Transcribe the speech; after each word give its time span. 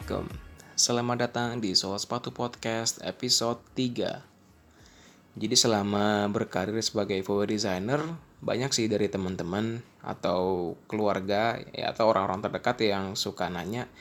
Welcome. 0.00 0.32
Selamat 0.80 1.28
datang 1.28 1.60
di 1.60 1.76
Soal 1.76 2.00
Sepatu 2.00 2.32
Podcast 2.32 3.04
episode 3.04 3.60
3. 3.76 5.36
Jadi 5.36 5.52
selama 5.52 6.24
berkarir 6.32 6.80
sebagai 6.80 7.20
full 7.20 7.44
designer, 7.44 8.00
banyak 8.40 8.72
sih 8.72 8.88
dari 8.88 9.12
teman-teman 9.12 9.84
atau 10.00 10.72
keluarga 10.88 11.60
ya, 11.76 11.92
atau 11.92 12.08
orang-orang 12.08 12.40
terdekat 12.40 12.80
yang 12.80 13.12
suka 13.12 13.52
nanya, 13.52 13.92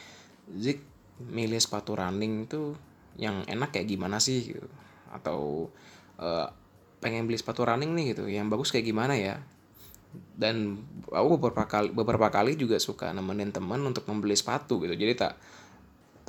Zik, 0.55 0.79
milih 1.19 1.59
sepatu 1.59 1.99
running 1.99 2.47
tuh 2.47 2.79
yang 3.19 3.43
enak 3.51 3.75
kayak 3.75 3.91
gimana 3.91 4.23
sih 4.23 4.55
gitu. 4.55 4.71
Atau 5.11 5.67
uh, 6.15 6.47
pengen 7.03 7.27
beli 7.27 7.35
sepatu 7.35 7.67
running 7.67 7.91
nih 7.91 8.15
gitu, 8.15 8.23
yang 8.31 8.47
bagus 8.47 8.71
kayak 8.71 8.87
gimana 8.87 9.19
ya? 9.19 9.43
dan 10.39 10.81
aku 11.11 11.37
beberapa 11.37 11.69
kali 11.69 11.93
beberapa 11.93 12.33
kali 12.33 12.57
juga 12.57 12.81
suka 12.81 13.13
nemenin 13.13 13.53
teman 13.53 13.77
untuk 13.85 14.09
membeli 14.09 14.33
sepatu 14.33 14.81
gitu 14.81 14.97
jadi 14.97 15.13
tak 15.13 15.37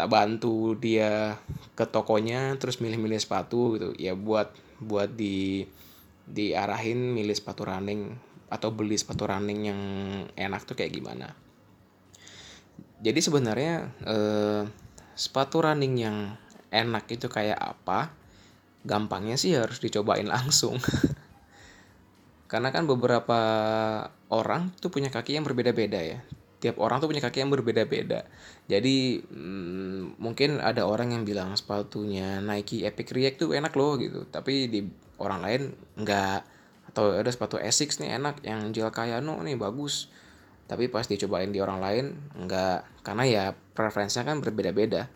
tak 0.01 0.09
bantu 0.09 0.81
dia 0.81 1.37
ke 1.77 1.85
tokonya 1.85 2.57
terus 2.57 2.81
milih-milih 2.81 3.21
sepatu 3.21 3.77
gitu. 3.77 3.93
Ya 4.01 4.17
buat 4.17 4.49
buat 4.81 5.13
di 5.13 5.69
diarahin 6.25 7.13
milih 7.13 7.37
sepatu 7.37 7.69
running 7.69 8.17
atau 8.49 8.73
beli 8.73 8.97
sepatu 8.97 9.29
running 9.29 9.61
yang 9.69 9.81
enak 10.41 10.65
tuh 10.65 10.73
kayak 10.73 10.97
gimana. 10.97 11.37
Jadi 13.05 13.21
sebenarnya 13.21 13.93
eh, 14.09 14.63
sepatu 15.13 15.61
running 15.61 15.95
yang 16.01 16.17
enak 16.73 17.05
itu 17.13 17.29
kayak 17.29 17.61
apa 17.61 18.09
gampangnya 18.89 19.37
sih 19.37 19.53
harus 19.53 19.85
dicobain 19.85 20.33
langsung. 20.33 20.81
Karena 22.49 22.73
kan 22.73 22.89
beberapa 22.89 23.37
orang 24.33 24.73
tuh 24.81 24.89
punya 24.89 25.13
kaki 25.13 25.37
yang 25.37 25.45
berbeda-beda 25.45 26.01
ya. 26.01 26.25
Tiap 26.61 26.77
orang 26.77 27.01
tuh 27.01 27.09
punya 27.09 27.25
kaki 27.25 27.41
yang 27.41 27.51
berbeda-beda. 27.51 28.29
Jadi 28.69 29.25
hmm, 29.25 30.21
mungkin 30.21 30.61
ada 30.61 30.85
orang 30.85 31.17
yang 31.17 31.25
bilang 31.25 31.57
sepatunya 31.57 32.45
Nike 32.45 32.85
Epic 32.85 33.11
React 33.11 33.37
tuh 33.49 33.51
enak 33.57 33.73
loh 33.75 33.97
gitu. 33.97 34.29
Tapi 34.29 34.69
di 34.69 34.85
orang 35.17 35.41
lain 35.41 35.63
enggak. 35.97 36.45
Atau 36.93 37.17
ada 37.17 37.31
sepatu 37.33 37.57
Asics 37.57 37.99
nih 37.99 38.21
enak 38.21 38.45
yang 38.45 38.71
Gel 38.77 38.93
Kayano 38.93 39.41
nih 39.41 39.57
bagus. 39.57 40.13
Tapi 40.69 40.87
pas 40.93 41.09
dicobain 41.09 41.49
di 41.49 41.59
orang 41.65 41.81
lain 41.81 42.05
enggak. 42.37 42.85
Karena 43.01 43.25
ya 43.25 43.45
preferensinya 43.73 44.31
kan 44.31 44.45
berbeda-beda. 44.45 45.09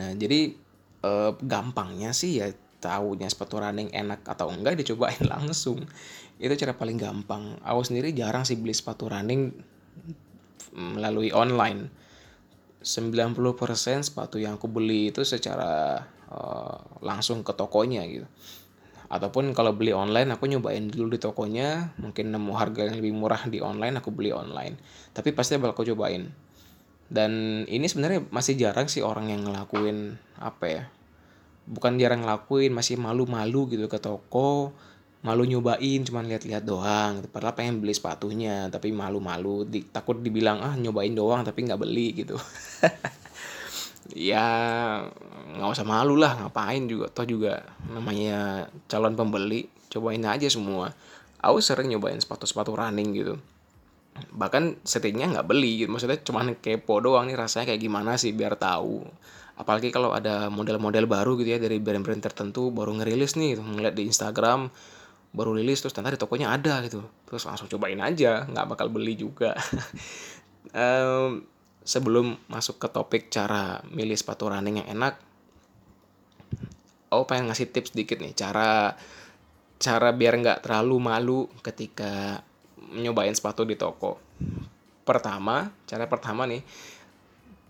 Nah 0.00 0.10
jadi 0.16 0.56
eh, 1.04 1.32
gampangnya 1.44 2.16
sih 2.16 2.40
ya 2.40 2.48
tahunya 2.84 3.32
sepatu 3.32 3.60
running 3.60 3.88
enak 3.96 4.20
atau 4.28 4.52
enggak 4.52 4.76
dicobain 4.76 5.24
langsung 5.32 5.80
itu 6.36 6.52
cara 6.60 6.76
paling 6.76 7.00
gampang 7.00 7.56
aku 7.64 7.80
sendiri 7.80 8.12
jarang 8.12 8.44
sih 8.44 8.60
beli 8.60 8.76
sepatu 8.76 9.08
running 9.08 9.54
melalui 10.74 11.30
online. 11.30 11.90
90% 12.84 14.04
sepatu 14.04 14.36
yang 14.36 14.60
aku 14.60 14.68
beli 14.68 15.08
itu 15.08 15.24
secara 15.24 16.04
uh, 16.28 16.76
langsung 17.00 17.40
ke 17.40 17.56
tokonya 17.56 18.04
gitu. 18.04 18.28
Ataupun 19.08 19.56
kalau 19.56 19.72
beli 19.72 19.96
online 19.96 20.34
aku 20.36 20.50
nyobain 20.50 20.90
dulu 20.90 21.16
di 21.16 21.20
tokonya 21.22 21.96
mungkin 21.96 22.34
nemu 22.34 22.52
harga 22.52 22.90
yang 22.90 23.00
lebih 23.00 23.14
murah 23.16 23.48
di 23.48 23.64
online 23.64 24.00
aku 24.02 24.12
beli 24.12 24.34
online. 24.34 24.76
Tapi 25.16 25.32
pasti 25.32 25.56
bakal 25.56 25.72
aku 25.72 25.84
cobain. 25.94 26.28
Dan 27.08 27.64
ini 27.68 27.88
sebenarnya 27.88 28.28
masih 28.28 28.56
jarang 28.60 28.88
sih 28.90 29.00
orang 29.00 29.32
yang 29.32 29.48
ngelakuin 29.48 30.18
apa 30.40 30.66
ya 30.66 30.84
bukan 31.64 31.96
jarang 31.96 32.24
ngelakuin 32.24 32.72
masih 32.72 33.00
malu-malu 33.00 33.72
gitu 33.72 33.88
ke 33.88 33.96
toko 33.96 34.76
malu 35.24 35.48
nyobain 35.48 36.04
cuman 36.04 36.28
lihat-lihat 36.28 36.64
doang. 36.68 37.24
Padahal 37.32 37.56
pengen 37.56 37.80
beli 37.80 37.96
sepatunya 37.96 38.68
tapi 38.68 38.92
malu-malu. 38.92 39.64
Di, 39.64 39.80
takut 39.88 40.20
dibilang 40.20 40.60
ah 40.60 40.76
nyobain 40.76 41.16
doang 41.16 41.40
tapi 41.42 41.64
nggak 41.64 41.80
beli 41.80 42.08
gitu. 42.14 42.36
Ya 44.12 44.44
nggak 45.56 45.80
usah 45.80 45.88
malu 45.88 46.20
lah 46.20 46.36
ngapain 46.36 46.84
juga. 46.84 47.08
Toh 47.08 47.24
juga 47.24 47.64
namanya 47.88 48.68
calon 48.84 49.16
pembeli 49.16 49.64
cobain 49.88 50.20
aja 50.28 50.44
semua. 50.52 50.92
Aku 51.40 51.64
sering 51.64 51.88
nyobain 51.88 52.20
sepatu-sepatu 52.20 52.76
running 52.76 53.16
gitu. 53.16 53.40
Bahkan 54.36 54.84
setidaknya 54.84 55.40
nggak 55.40 55.48
beli 55.48 55.82
gitu. 55.82 55.88
Maksudnya 55.88 56.20
cuman 56.20 56.52
kepo 56.60 57.00
doang 57.00 57.32
nih 57.32 57.40
rasanya 57.40 57.72
kayak 57.72 57.80
gimana 57.80 58.20
sih 58.20 58.36
biar 58.36 58.60
tahu. 58.60 59.08
Apalagi 59.56 59.88
kalau 59.88 60.12
ada 60.12 60.52
model-model 60.52 61.08
baru 61.08 61.40
gitu 61.40 61.56
ya 61.56 61.58
dari 61.62 61.80
brand-brand 61.80 62.20
tertentu 62.20 62.74
baru 62.74 63.00
ngerilis 63.00 63.40
nih 63.40 63.56
gitu, 63.56 63.62
ngeliat 63.64 63.94
di 63.96 64.04
Instagram 64.04 64.68
baru 65.34 65.58
rilis 65.58 65.82
terus 65.82 65.92
ternyata 65.92 66.16
di 66.16 66.22
tokonya 66.22 66.54
ada 66.54 66.80
gitu. 66.86 67.02
Terus 67.26 67.42
langsung 67.44 67.66
cobain 67.66 67.98
aja 67.98 68.46
nggak 68.46 68.66
bakal 68.70 68.88
beli 68.88 69.18
juga. 69.18 69.52
Um, 70.74 71.44
sebelum 71.84 72.34
masuk 72.48 72.80
ke 72.80 72.88
topik 72.88 73.28
cara 73.28 73.84
milih 73.92 74.16
sepatu 74.16 74.48
running 74.48 74.80
yang 74.82 74.96
enak 74.96 75.20
oh 77.14 77.22
pengen 77.28 77.46
ngasih 77.46 77.70
tips 77.70 77.94
dikit 77.94 78.18
nih 78.18 78.34
cara 78.34 78.90
cara 79.78 80.10
biar 80.10 80.34
nggak 80.42 80.66
terlalu 80.66 80.96
malu 80.98 81.40
ketika 81.62 82.42
nyobain 82.94 83.34
sepatu 83.36 83.62
di 83.62 83.78
toko. 83.78 84.18
Pertama 85.06 85.70
cara 85.86 86.10
pertama 86.10 86.48
nih 86.48 86.64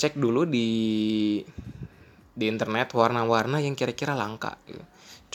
cek 0.01 0.17
dulu 0.17 0.49
di 0.49 0.69
di 2.35 2.45
internet 2.51 2.91
warna-warna 2.97 3.61
yang 3.61 3.77
kira-kira 3.77 4.17
langka 4.17 4.57
gitu. 4.65 4.81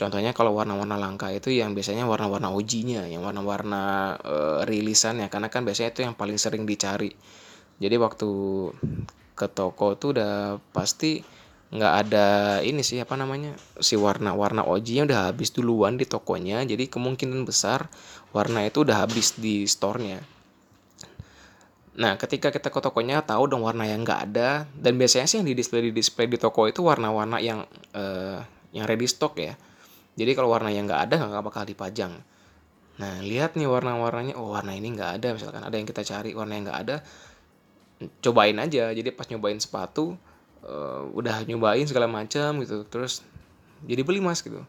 Contohnya 0.00 0.32
kalau 0.32 0.56
warna-warna 0.56 0.96
langka 0.96 1.28
itu 1.28 1.52
yang 1.52 1.76
biasanya 1.76 2.08
warna-warna 2.08 2.48
OG-nya, 2.48 3.04
yang 3.12 3.20
warna-warna 3.20 4.16
rilisan 4.64 5.20
ya, 5.20 5.28
karena 5.28 5.52
kan 5.52 5.68
biasanya 5.68 5.92
itu 5.92 6.00
yang 6.08 6.16
paling 6.16 6.40
sering 6.40 6.64
dicari. 6.64 7.12
Jadi 7.76 8.00
waktu 8.00 8.28
ke 9.36 9.46
toko 9.52 10.00
tuh 10.00 10.16
udah 10.16 10.56
pasti 10.72 11.20
nggak 11.70 11.94
ada 12.02 12.26
ini 12.66 12.82
sih 12.82 12.98
apa 12.98 13.14
namanya 13.14 13.54
si 13.78 13.94
warna-warna 13.94 14.64
OG-nya 14.64 15.04
udah 15.04 15.20
habis 15.28 15.52
duluan 15.52 16.00
di 16.00 16.08
tokonya, 16.08 16.64
jadi 16.64 16.88
kemungkinan 16.88 17.44
besar 17.44 17.92
warna 18.32 18.64
itu 18.64 18.88
udah 18.88 19.04
habis 19.04 19.36
di 19.36 19.68
store-nya. 19.68 20.24
Nah, 22.00 22.16
ketika 22.16 22.48
kita 22.48 22.72
ke 22.72 22.80
tokonya 22.80 23.20
tahu 23.20 23.52
dong 23.52 23.68
warna 23.68 23.84
yang 23.84 24.00
nggak 24.00 24.20
ada 24.32 24.64
dan 24.72 24.96
biasanya 24.96 25.28
sih 25.28 25.36
yang 25.44 25.46
di 25.46 25.52
display 25.52 25.84
di 25.84 25.92
display 25.92 26.24
di 26.24 26.40
toko 26.40 26.64
itu 26.64 26.80
warna-warna 26.80 27.36
yang 27.36 27.68
uh, 27.92 28.40
yang 28.72 28.88
ready 28.88 29.04
stock 29.04 29.36
ya. 29.36 29.52
Jadi 30.20 30.36
kalau 30.36 30.52
warna 30.52 30.68
yang 30.68 30.84
nggak 30.84 31.08
ada 31.08 31.14
nggak 31.24 31.44
bakal 31.44 31.64
dipajang. 31.64 32.12
Nah, 33.00 33.24
lihat 33.24 33.56
nih 33.56 33.64
warna-warnanya. 33.64 34.36
Oh, 34.36 34.52
warna 34.52 34.76
ini 34.76 34.92
nggak 34.92 35.20
ada. 35.20 35.28
Misalkan 35.32 35.64
ada 35.64 35.72
yang 35.72 35.88
kita 35.88 36.04
cari 36.04 36.36
warna 36.36 36.52
yang 36.60 36.68
nggak 36.68 36.80
ada, 36.84 36.96
cobain 38.20 38.56
aja. 38.60 38.92
Jadi 38.92 39.08
pas 39.16 39.24
nyobain 39.32 39.56
sepatu, 39.56 40.20
uh, 40.68 41.08
udah 41.16 41.48
nyobain 41.48 41.88
segala 41.88 42.04
macam 42.04 42.60
gitu. 42.60 42.84
Terus 42.84 43.24
jadi 43.88 44.04
beli 44.04 44.20
mas 44.20 44.44
gitu. 44.44 44.60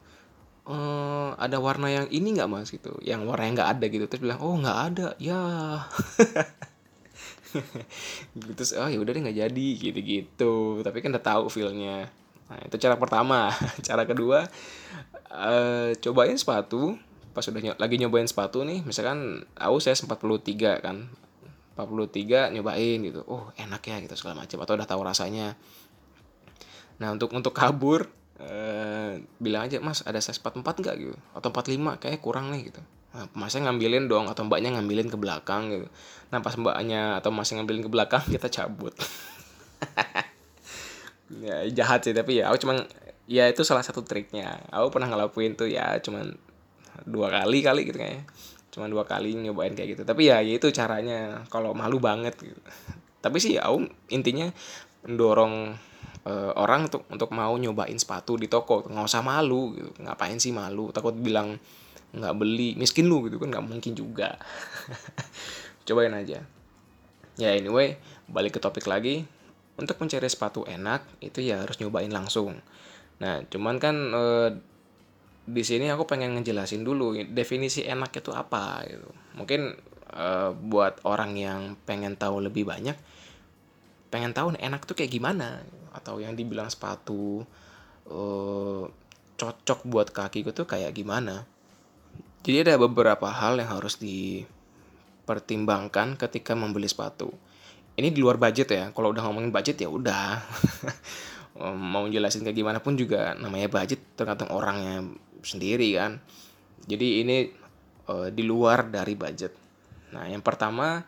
Uh, 0.63 1.35
ada 1.35 1.59
warna 1.59 1.91
yang 1.91 2.07
ini 2.07 2.37
nggak 2.37 2.47
mas 2.47 2.71
gitu, 2.71 2.95
yang 3.03 3.27
warna 3.27 3.43
yang 3.51 3.55
nggak 3.59 3.71
ada 3.75 3.85
gitu. 3.91 4.05
Terus 4.07 4.21
bilang, 4.23 4.39
oh 4.39 4.55
nggak 4.55 4.79
ada, 4.95 5.07
ya. 5.19 5.43
gitu 8.47 8.63
oh 8.79 8.87
ya 8.87 8.97
udah 8.99 9.11
deh 9.11 9.21
nggak 9.21 9.39
jadi 9.47 9.67
gitu 9.75 9.99
gitu 9.99 10.53
tapi 10.83 11.03
kan 11.03 11.11
udah 11.11 11.23
tahu 11.23 11.43
feelnya 11.51 12.07
nah 12.47 12.59
itu 12.67 12.75
cara 12.79 12.95
pertama 12.99 13.51
cara 13.87 14.03
kedua 14.07 14.47
uh, 15.31 15.95
cobain 16.03 16.35
sepatu 16.35 16.99
pas 17.31 17.47
udah 17.47 17.63
ny 17.63 17.71
lagi 17.79 17.95
nyobain 17.95 18.27
sepatu 18.27 18.67
nih 18.67 18.83
misalkan 18.83 19.47
aku 19.55 19.79
saya 19.79 19.95
43 19.95 20.83
kan. 20.83 21.07
43 21.79 22.51
nyobain 22.51 22.99
gitu. 22.99 23.23
Oh 23.25 23.47
enak 23.55 23.81
ya 23.87 24.03
gitu 24.03 24.13
segala 24.19 24.43
macam 24.43 24.59
atau 24.59 24.75
udah 24.75 24.87
tahu 24.87 25.01
rasanya. 25.07 25.55
Nah 26.99 27.15
untuk 27.15 27.31
untuk 27.31 27.55
kabur 27.55 28.11
uh, 28.43 29.15
bilang 29.39 29.71
aja 29.71 29.79
mas 29.79 30.03
ada 30.03 30.19
size 30.19 30.43
44 30.43 30.83
enggak 30.83 30.95
gitu. 30.99 31.15
Atau 31.31 31.55
45 31.55 32.03
kayak 32.03 32.19
kurang 32.19 32.51
nih 32.51 32.69
gitu. 32.69 32.83
Nah, 33.11 33.27
masnya 33.35 33.67
ngambilin 33.67 34.07
dong 34.07 34.31
atau 34.31 34.47
mbaknya 34.47 34.71
ngambilin 34.75 35.11
ke 35.11 35.17
belakang 35.19 35.71
gitu. 35.71 35.87
Nah 36.31 36.39
pas 36.39 36.55
mbaknya 36.55 37.19
atau 37.19 37.31
masnya 37.31 37.63
ngambilin 37.63 37.83
ke 37.87 37.91
belakang 37.91 38.23
kita 38.35 38.47
cabut. 38.51 38.91
ya 41.47 41.63
jahat 41.71 42.03
sih 42.03 42.11
tapi 42.11 42.43
ya 42.43 42.51
aku 42.51 42.67
cuman 42.67 42.83
ya 43.29 43.45
itu 43.49 43.61
salah 43.61 43.85
satu 43.85 44.01
triknya. 44.01 44.61
Aku 44.73 44.89
pernah 44.89 45.11
ngelakuin 45.11 45.53
tuh 45.57 45.69
ya 45.69 45.97
cuman 46.01 46.33
dua 47.05 47.27
kali 47.29 47.61
kali 47.61 47.81
gitu 47.89 47.97
kayaknya. 47.97 48.23
Cuman 48.71 48.87
dua 48.87 49.03
kali 49.03 49.35
nyobain 49.35 49.73
kayak 49.75 49.99
gitu. 49.99 50.03
Tapi 50.07 50.31
ya, 50.31 50.39
ya 50.39 50.53
itu 50.57 50.67
caranya. 50.71 51.43
Kalau 51.51 51.75
malu 51.75 51.99
banget 51.99 52.35
gitu. 52.39 52.61
Tapi 53.21 53.37
sih 53.37 53.59
aku 53.59 53.85
intinya 54.09 54.49
mendorong 55.05 55.75
uh, 56.25 56.51
orang 56.57 56.89
untuk 56.89 57.05
untuk 57.09 57.29
mau 57.33 57.53
nyobain 57.53 57.97
sepatu 57.97 58.39
di 58.39 58.47
toko. 58.47 58.87
Nggak 58.87 59.05
usah 59.05 59.21
malu 59.21 59.75
gitu. 59.75 59.91
Ngapain 60.01 60.39
sih 60.39 60.55
malu? 60.55 60.89
Takut 60.95 61.13
bilang 61.13 61.59
nggak 62.15 62.33
beli. 62.35 62.75
Miskin 62.79 63.07
lu 63.07 63.27
gitu 63.27 63.37
kan 63.37 63.51
nggak 63.51 63.65
mungkin 63.67 63.93
juga. 63.93 64.39
Cobain 65.87 66.13
aja. 66.15 66.43
Ya 67.39 67.49
anyway 67.55 67.99
balik 68.31 68.57
ke 68.57 68.59
topik 68.63 68.87
lagi. 68.87 69.27
Untuk 69.79 69.97
mencari 69.97 70.27
sepatu 70.27 70.67
enak 70.67 71.01
itu 71.23 71.41
ya 71.41 71.63
harus 71.63 71.79
nyobain 71.81 72.11
langsung 72.11 72.59
nah 73.21 73.45
cuman 73.45 73.77
kan 73.77 73.95
e, 74.09 74.23
di 75.45 75.61
sini 75.61 75.93
aku 75.93 76.09
pengen 76.09 76.41
ngejelasin 76.41 76.81
dulu 76.81 77.13
definisi 77.29 77.85
enak 77.85 78.17
itu 78.17 78.33
apa 78.33 78.81
gitu. 78.89 79.13
Mungkin 79.37 79.77
e, 80.09 80.27
buat 80.57 81.05
orang 81.05 81.37
yang 81.37 81.77
pengen 81.85 82.17
tahu 82.17 82.41
lebih 82.41 82.65
banyak 82.65 82.97
pengen 84.11 84.35
tahu 84.35 84.51
enak 84.59 84.83
tuh 84.83 84.99
kayak 84.99 85.15
gimana 85.15 85.63
atau 85.95 86.19
yang 86.19 86.35
dibilang 86.35 86.67
sepatu 86.67 87.47
uh, 88.11 88.83
cocok 89.39 89.87
buat 89.87 90.11
kaki 90.11 90.43
gue 90.45 90.53
tuh 90.53 90.67
kayak 90.67 90.93
gimana. 90.93 91.47
Jadi 92.43 92.67
ada 92.67 92.75
beberapa 92.77 93.31
hal 93.31 93.63
yang 93.63 93.71
harus 93.71 93.95
dipertimbangkan 93.97 96.19
ketika 96.19 96.51
membeli 96.53 96.85
sepatu. 96.91 97.31
Ini 97.95 98.11
di 98.11 98.19
luar 98.19 98.35
budget 98.37 98.67
ya 98.69 98.91
kalau 98.91 99.15
udah 99.15 99.23
ngomongin 99.25 99.55
budget 99.55 99.79
ya 99.79 99.87
udah 99.87 100.43
mau 101.77 102.09
jelasin 102.09 102.41
kayak 102.41 102.57
gimana 102.57 102.79
pun 102.81 102.97
juga 102.97 103.37
namanya 103.37 103.69
budget 103.69 104.17
tergantung 104.17 104.49
orangnya 104.49 105.05
sendiri 105.45 105.93
kan 105.93 106.17
jadi 106.89 107.07
ini 107.21 107.37
uh, 108.09 108.33
di 108.33 108.41
luar 108.41 108.89
dari 108.89 109.13
budget 109.13 109.53
nah 110.11 110.25
yang 110.25 110.41
pertama 110.41 111.05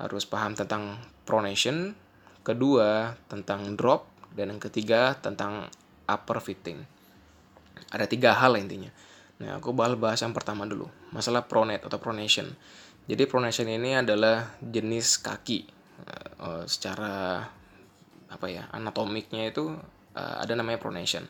harus 0.00 0.24
paham 0.24 0.56
tentang 0.56 0.96
pronation 1.26 1.92
kedua 2.40 3.14
tentang 3.28 3.76
drop, 3.76 4.08
dan 4.32 4.54
yang 4.54 4.60
ketiga 4.62 5.16
tentang 5.18 5.68
upper 6.08 6.38
fitting. 6.40 6.80
Ada 7.90 8.06
tiga 8.06 8.36
hal 8.36 8.56
intinya. 8.56 8.90
Nah, 9.40 9.56
aku 9.56 9.72
bahas 9.72 9.96
bahas 9.96 10.20
yang 10.20 10.36
pertama 10.36 10.68
dulu, 10.68 10.88
masalah 11.16 11.48
pronate 11.48 11.84
atau 11.84 11.96
pronation. 11.96 12.48
Jadi 13.08 13.24
pronation 13.24 13.66
ini 13.66 13.96
adalah 13.96 14.54
jenis 14.60 15.18
kaki 15.18 15.66
uh, 16.38 16.64
secara 16.68 17.42
apa 18.30 18.46
ya 18.46 18.70
anatomiknya 18.70 19.50
itu 19.50 19.74
uh, 20.14 20.36
ada 20.38 20.54
namanya 20.54 20.78
pronation. 20.78 21.26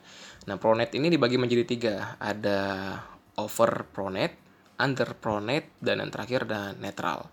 Nah 0.47 0.57
pronate 0.61 0.97
ini 1.01 1.09
dibagi 1.09 1.41
menjadi 1.41 1.65
tiga, 1.65 1.95
ada 2.21 2.97
over 3.41 3.89
pronate, 3.89 4.37
under 4.77 5.17
pronate, 5.17 5.73
dan 5.81 6.05
yang 6.05 6.13
terakhir 6.13 6.45
ada 6.45 6.77
netral. 6.77 7.29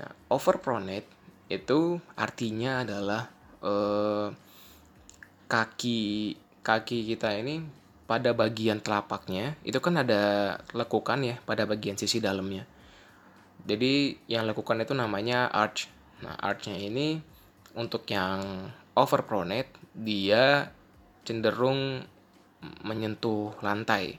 Nah 0.00 0.10
over 0.32 0.58
pronate 0.58 1.08
itu 1.48 1.96
artinya 2.12 2.84
adalah 2.84 3.22
eh, 3.64 4.28
kaki 5.48 6.00
kaki 6.60 6.98
kita 7.08 7.40
ini 7.40 7.64
pada 8.04 8.36
bagian 8.36 8.84
telapaknya 8.84 9.56
itu 9.64 9.80
kan 9.80 10.00
ada 10.00 10.56
lekukan 10.76 11.20
ya 11.24 11.36
pada 11.44 11.64
bagian 11.64 11.96
sisi 11.96 12.20
dalamnya. 12.20 12.68
Jadi 13.68 14.16
yang 14.32 14.48
lekukan 14.48 14.80
itu 14.80 14.96
namanya 14.96 15.48
arch. 15.52 15.92
Nah, 16.24 16.34
archnya 16.40 16.78
ini 16.80 17.20
untuk 17.78 18.02
yang 18.10 18.68
overpronate 18.98 19.70
dia 19.94 20.74
cenderung 21.22 22.02
menyentuh 22.82 23.54
lantai. 23.62 24.18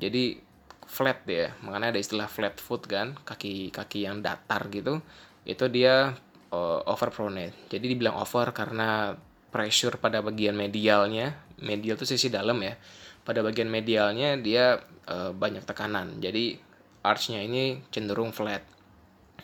Jadi 0.00 0.40
flat 0.88 1.20
ya, 1.28 1.52
makanya 1.60 1.92
ada 1.92 2.00
istilah 2.00 2.24
flat 2.24 2.56
foot 2.56 2.88
kan, 2.88 3.12
kaki-kaki 3.28 4.08
yang 4.08 4.24
datar 4.24 4.72
gitu. 4.72 5.04
Itu 5.44 5.68
dia 5.68 6.16
uh, 6.48 6.80
overpronate. 6.88 7.68
Jadi 7.68 7.92
dibilang 7.92 8.16
over 8.16 8.56
karena 8.56 9.12
pressure 9.52 10.00
pada 10.00 10.24
bagian 10.24 10.56
medialnya, 10.56 11.36
medial 11.60 12.00
itu 12.00 12.08
sisi 12.08 12.32
dalam 12.32 12.56
ya. 12.64 12.76
Pada 13.20 13.44
bagian 13.44 13.68
medialnya 13.68 14.40
dia 14.40 14.80
uh, 15.12 15.36
banyak 15.36 15.68
tekanan. 15.68 16.16
Jadi 16.24 16.56
archnya 17.04 17.44
ini 17.44 17.84
cenderung 17.92 18.32
flat. 18.32 18.64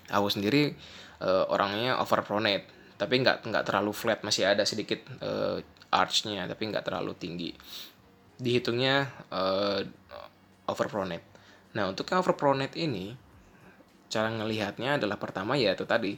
Aku 0.09 0.33
sendiri 0.33 0.73
uh, 1.21 1.45
orangnya 1.53 2.01
overpronate, 2.01 2.69
tapi 2.95 3.21
nggak 3.23 3.47
nggak 3.49 3.65
terlalu 3.67 3.93
flat, 3.93 4.21
masih 4.23 4.47
ada 4.47 4.63
sedikit 4.63 5.03
uh, 5.23 5.59
archnya, 5.91 6.47
tapi 6.47 6.71
nggak 6.71 6.85
terlalu 6.87 7.13
tinggi. 7.19 7.51
Dihitungnya 8.39 9.07
uh, 9.31 9.81
overpronate. 10.67 11.27
Nah 11.75 11.91
untuk 11.91 12.09
yang 12.09 12.23
overpronate 12.23 12.77
ini 12.79 13.15
cara 14.09 14.31
ngelihatnya 14.31 15.03
adalah 15.03 15.19
pertama 15.19 15.59
ya 15.59 15.75
itu 15.75 15.83
tadi 15.91 16.15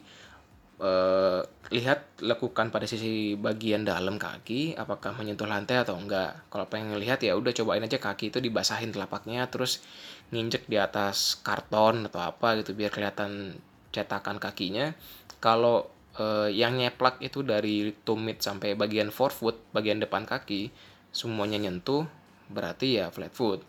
eh, 0.77 1.41
lihat 1.73 2.21
lekukan 2.21 2.69
pada 2.69 2.85
sisi 2.85 3.33
bagian 3.41 3.89
dalam 3.89 4.21
kaki 4.21 4.77
apakah 4.77 5.17
menyentuh 5.17 5.49
lantai 5.49 5.81
atau 5.81 5.97
enggak 5.97 6.47
kalau 6.53 6.69
pengen 6.69 7.01
lihat 7.01 7.25
ya 7.25 7.33
udah 7.33 7.57
cobain 7.57 7.81
aja 7.81 7.97
kaki 7.97 8.29
itu 8.29 8.39
dibasahin 8.45 8.93
telapaknya 8.93 9.49
terus 9.49 9.81
nginjek 10.29 10.69
di 10.69 10.77
atas 10.77 11.41
karton 11.41 12.05
atau 12.13 12.21
apa 12.21 12.61
gitu 12.61 12.77
biar 12.77 12.93
kelihatan 12.93 13.57
cetakan 13.97 14.37
kakinya 14.37 14.93
kalau 15.41 15.89
eh, 16.19 16.49
yang 16.53 16.77
nyeplak 16.77 17.21
itu 17.23 17.41
dari 17.47 17.93
tumit 18.05 18.41
sampai 18.43 18.75
bagian 18.75 19.13
forefoot 19.13 19.57
bagian 19.73 20.01
depan 20.03 20.25
kaki 20.25 20.73
semuanya 21.13 21.57
nyentuh 21.57 22.05
berarti 22.53 23.03
ya 23.03 23.09
flat 23.11 23.33
foot 23.33 23.65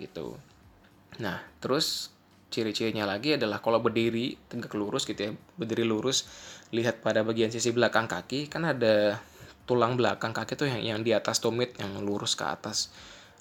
gitu. 0.00 0.40
Nah 1.20 1.44
terus 1.60 2.12
ciri-cirinya 2.52 3.08
lagi 3.08 3.40
adalah 3.40 3.64
kalau 3.64 3.80
berdiri 3.80 4.36
tegak 4.48 4.76
lurus 4.76 5.08
gitu 5.08 5.20
ya 5.24 5.32
berdiri 5.56 5.88
lurus 5.88 6.28
lihat 6.68 7.00
pada 7.00 7.24
bagian 7.24 7.48
sisi 7.48 7.72
belakang 7.72 8.04
kaki 8.04 8.52
kan 8.52 8.68
ada 8.68 9.16
tulang 9.64 9.96
belakang 9.96 10.36
kaki 10.36 10.52
tuh 10.52 10.68
yang 10.68 10.80
yang 10.84 10.98
di 11.00 11.16
atas 11.16 11.40
tumit 11.40 11.72
yang 11.80 11.96
lurus 12.04 12.36
ke 12.36 12.44
atas. 12.44 12.92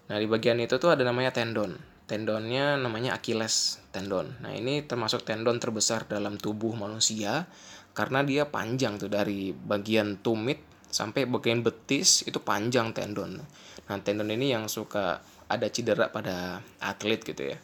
Nah 0.07 0.19
di 0.19 0.28
bagian 0.28 0.60
itu 0.60 0.80
tuh 0.80 0.95
ada 0.95 1.04
namanya 1.04 1.36
tendon. 1.36 1.75
Tendonnya 2.07 2.75
namanya 2.75 3.16
Achilles 3.16 3.80
tendon. 3.95 4.36
Nah 4.44 4.51
ini 4.51 4.83
termasuk 4.83 5.24
tendon 5.24 5.60
terbesar 5.63 6.07
dalam 6.07 6.36
tubuh 6.36 6.75
manusia 6.75 7.48
karena 7.91 8.23
dia 8.23 8.47
panjang 8.47 8.95
tuh 8.97 9.11
dari 9.11 9.51
bagian 9.51 10.19
tumit 10.23 10.61
sampai 10.91 11.27
bagian 11.27 11.63
betis 11.63 12.23
itu 12.27 12.39
panjang 12.39 12.91
tendon 12.95 13.39
nah 13.88 13.97
tendon 13.99 14.31
ini 14.31 14.51
yang 14.51 14.67
suka 14.71 15.19
ada 15.51 15.67
cedera 15.67 16.07
pada 16.11 16.63
atlet 16.79 17.19
gitu 17.23 17.55
ya 17.55 17.59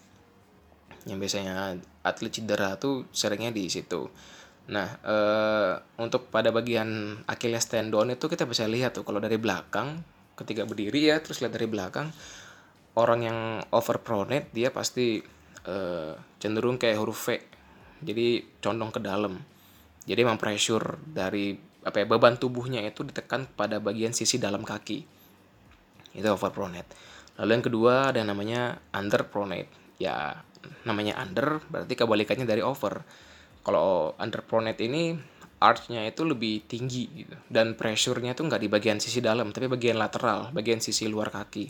yang 1.08 1.24
biasanya 1.24 1.80
atlet 2.04 2.32
cedera 2.32 2.76
tuh 2.76 3.08
seringnya 3.16 3.56
di 3.56 3.72
situ. 3.72 4.12
Nah, 4.68 4.88
e, 5.00 5.18
untuk 6.04 6.28
pada 6.28 6.52
bagian 6.52 7.24
Achilles 7.24 7.64
tendon 7.72 8.12
itu 8.12 8.28
kita 8.28 8.44
bisa 8.44 8.68
lihat 8.68 9.00
tuh 9.00 9.08
kalau 9.08 9.24
dari 9.24 9.40
belakang 9.40 10.04
ketika 10.36 10.68
berdiri 10.68 11.10
ya 11.10 11.18
terus 11.24 11.40
lihat 11.42 11.56
dari 11.56 11.66
belakang 11.66 12.14
orang 12.94 13.20
yang 13.26 13.40
overpronate 13.74 14.54
dia 14.54 14.70
pasti 14.70 15.24
e, 15.64 15.76
cenderung 16.44 16.76
kayak 16.76 17.00
huruf 17.00 17.32
V. 17.32 17.40
Jadi 18.04 18.60
condong 18.60 18.92
ke 18.92 19.00
dalam. 19.00 19.40
Jadi 20.08 20.20
emang 20.24 20.40
pressure 20.40 20.98
dari 21.04 21.54
apa 21.84 22.04
ya 22.04 22.06
beban 22.08 22.40
tubuhnya 22.40 22.84
itu 22.84 23.04
ditekan 23.04 23.48
pada 23.54 23.84
bagian 23.84 24.16
sisi 24.16 24.40
dalam 24.40 24.64
kaki. 24.64 25.04
Itu 26.16 26.28
overpronate. 26.32 26.96
Lalu 27.38 27.52
yang 27.60 27.66
kedua 27.68 27.94
ada 28.16 28.24
namanya 28.24 28.80
underpronate. 28.96 29.70
Ya, 30.00 30.42
namanya 30.84 31.18
under 31.20 31.62
berarti 31.68 31.94
kebalikannya 31.94 32.48
dari 32.48 32.62
over 32.64 33.04
kalau 33.64 34.16
under 34.20 34.42
pronate 34.44 34.88
ini 34.88 35.16
archnya 35.58 36.06
itu 36.06 36.22
lebih 36.22 36.70
tinggi 36.70 37.10
gitu 37.26 37.36
dan 37.50 37.74
pressure-nya 37.74 38.38
tuh 38.38 38.46
nggak 38.46 38.62
di 38.62 38.70
bagian 38.70 39.02
sisi 39.02 39.20
dalam 39.20 39.50
tapi 39.50 39.66
bagian 39.66 39.98
lateral 39.98 40.54
bagian 40.54 40.78
sisi 40.78 41.10
luar 41.10 41.34
kaki 41.34 41.66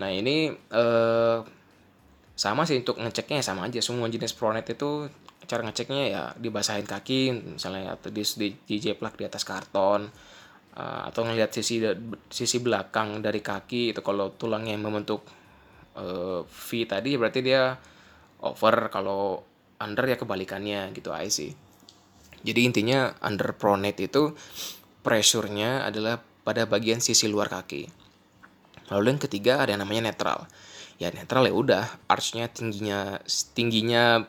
nah 0.00 0.08
ini 0.08 0.48
eh, 0.50 1.38
sama 2.32 2.64
sih 2.64 2.80
untuk 2.80 2.96
ngeceknya 2.96 3.44
sama 3.44 3.68
aja 3.68 3.84
semua 3.84 4.08
jenis 4.08 4.32
pronate 4.32 4.72
itu 4.72 5.06
cara 5.46 5.62
ngeceknya 5.66 6.02
ya 6.08 6.22
dibasahin 6.38 6.86
kaki 6.86 7.54
misalnya 7.58 7.98
atau 7.98 8.08
di, 8.14 8.22
di, 8.22 8.48
di 8.54 8.76
jeplak 8.78 9.18
di 9.18 9.24
atas 9.26 9.42
karton 9.42 10.06
uh, 10.76 11.02
atau 11.08 11.22
ngelihat 11.26 11.50
sisi 11.52 11.82
sisi 12.30 12.58
belakang 12.62 13.20
dari 13.20 13.42
kaki 13.42 13.92
itu 13.92 14.00
kalau 14.00 14.32
tulangnya 14.34 14.78
membentuk 14.78 15.26
uh, 15.98 16.46
V 16.46 16.68
tadi 16.86 17.18
berarti 17.18 17.40
dia 17.42 17.74
over 18.42 18.90
kalau 18.90 19.42
under 19.82 20.04
ya 20.06 20.16
kebalikannya 20.18 20.94
gitu 20.94 21.10
aja 21.10 21.30
sih. 21.30 21.50
Jadi 22.42 22.60
intinya 22.66 23.14
under 23.22 23.54
pronate 23.54 24.10
itu 24.10 24.34
pressure-nya 25.02 25.86
adalah 25.86 26.18
pada 26.42 26.66
bagian 26.66 26.98
sisi 26.98 27.30
luar 27.30 27.50
kaki. 27.50 27.86
Lalu 28.90 29.14
yang 29.14 29.22
ketiga 29.22 29.52
ada 29.62 29.74
yang 29.74 29.82
namanya 29.82 30.10
netral. 30.10 30.50
Ya 30.98 31.10
netral 31.14 31.46
ya 31.46 31.54
udah 31.54 31.84
archnya 32.10 32.50
tingginya 32.50 33.22
tingginya 33.54 34.26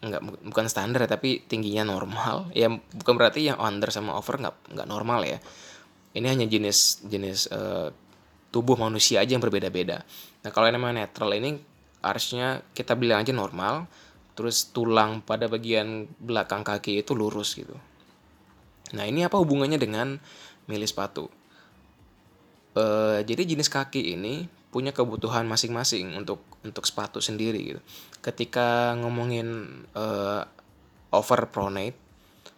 nggak 0.00 0.48
bukan 0.48 0.66
standar 0.68 1.04
tapi 1.04 1.44
tingginya 1.44 1.84
normal. 1.84 2.48
Ya 2.56 2.72
bukan 2.72 3.14
berarti 3.16 3.48
yang 3.52 3.60
under 3.60 3.92
sama 3.92 4.16
over 4.16 4.40
nggak 4.40 4.56
nggak 4.76 4.88
normal 4.88 5.20
ya. 5.24 5.38
Ini 6.16 6.26
hanya 6.26 6.46
jenis 6.48 7.04
jenis 7.06 7.48
uh, 7.52 7.92
tubuh 8.50 8.74
manusia 8.80 9.22
aja 9.22 9.36
yang 9.36 9.44
berbeda-beda. 9.44 10.02
Nah 10.42 10.50
kalau 10.50 10.66
yang 10.66 10.80
namanya 10.80 11.06
netral 11.06 11.30
ini 11.36 11.60
archnya 12.00 12.64
kita 12.72 12.96
bilang 12.96 13.22
aja 13.22 13.30
normal 13.36 13.84
terus 14.32 14.72
tulang 14.72 15.20
pada 15.20 15.52
bagian 15.52 16.08
belakang 16.16 16.64
kaki 16.64 17.04
itu 17.04 17.12
lurus 17.12 17.54
gitu. 17.54 17.76
Nah 18.96 19.04
ini 19.04 19.22
apa 19.22 19.36
hubungannya 19.36 19.76
dengan 19.76 20.16
milih 20.64 20.88
sepatu 20.88 21.28
e, 22.74 22.84
jadi 23.26 23.42
jenis 23.42 23.70
kaki 23.70 24.14
ini 24.14 24.46
punya 24.70 24.94
kebutuhan 24.94 25.46
masing-masing 25.50 26.14
untuk 26.14 26.42
untuk 26.62 26.86
sepatu 26.86 27.18
sendiri 27.18 27.74
gitu. 27.74 27.80
Ketika 28.22 28.94
ngomongin 28.98 29.66
e, 29.90 30.04
over 31.10 31.50
pronate 31.50 31.98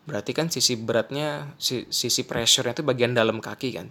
berarti 0.02 0.34
kan 0.34 0.50
sisi 0.50 0.74
beratnya 0.76 1.54
sisi 1.62 2.22
pressure 2.26 2.68
itu 2.68 2.84
bagian 2.84 3.16
dalam 3.16 3.40
kaki 3.40 3.70
kan. 3.74 3.88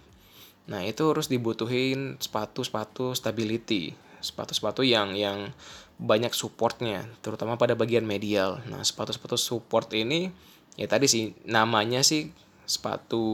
Nah 0.70 0.86
itu 0.86 1.10
harus 1.10 1.26
dibutuhin 1.26 2.20
sepatu-sepatu 2.22 3.18
stability 3.18 4.12
sepatu-sepatu 4.22 4.86
yang 4.86 5.18
yang 5.18 5.50
banyak 5.98 6.30
supportnya 6.32 7.04
terutama 7.20 7.58
pada 7.58 7.74
bagian 7.74 8.06
medial. 8.06 8.62
Nah 8.70 8.80
sepatu-sepatu 8.80 9.34
support 9.34 9.90
ini 9.92 10.30
ya 10.78 10.86
tadi 10.88 11.10
sih 11.10 11.34
namanya 11.44 12.00
sih 12.06 12.30
sepatu 12.64 13.24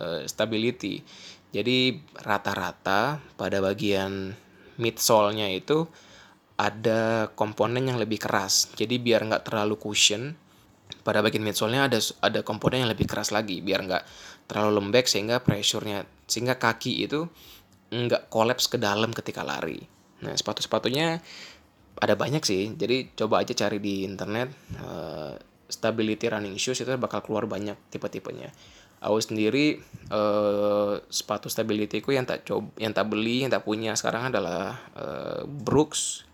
uh, 0.00 0.24
stability. 0.24 1.04
Jadi 1.56 1.96
rata-rata 2.20 3.16
pada 3.40 3.64
bagian 3.64 4.36
midsole-nya 4.76 5.48
itu 5.56 5.88
ada 6.60 7.32
komponen 7.32 7.88
yang 7.88 7.96
lebih 7.96 8.20
keras. 8.20 8.68
Jadi 8.76 9.00
biar 9.00 9.24
nggak 9.24 9.48
terlalu 9.48 9.80
cushion, 9.80 10.36
pada 11.00 11.24
bagian 11.24 11.40
midsole-nya 11.40 11.88
ada 11.88 11.98
ada 12.20 12.44
komponen 12.44 12.84
yang 12.84 12.92
lebih 12.92 13.08
keras 13.08 13.32
lagi 13.32 13.64
biar 13.64 13.88
nggak 13.88 14.04
terlalu 14.50 14.84
lembek 14.84 15.08
sehingga 15.08 15.40
pressure-nya 15.40 16.04
sehingga 16.28 16.60
kaki 16.60 17.08
itu 17.08 17.24
nggak 17.88 18.28
kolaps 18.28 18.68
ke 18.68 18.76
dalam 18.76 19.16
ketika 19.16 19.40
lari. 19.40 19.80
Nah 20.20 20.34
sepatu-sepatunya 20.36 21.22
ada 21.96 22.12
banyak 22.12 22.44
sih, 22.44 22.76
jadi 22.76 23.16
coba 23.16 23.40
aja 23.40 23.56
cari 23.56 23.80
di 23.80 24.04
internet 24.04 24.52
uh, 24.84 25.32
stability 25.64 26.28
running 26.28 26.60
shoes 26.60 26.84
itu 26.84 26.92
bakal 27.00 27.24
keluar 27.24 27.48
banyak 27.48 27.74
tipe-tipenya. 27.88 28.52
Aku 29.06 29.22
sendiri 29.22 29.78
uh, 30.10 30.98
sepatu 31.06 31.46
stability 31.46 32.02
ku 32.02 32.10
yang 32.10 32.26
tak 32.26 32.42
coba, 32.42 32.66
yang 32.82 32.90
tak 32.90 33.06
beli, 33.06 33.46
yang 33.46 33.52
tak 33.54 33.62
punya 33.62 33.94
sekarang 33.94 34.34
adalah 34.34 34.82
uh, 34.98 35.46
Brooks 35.46 36.26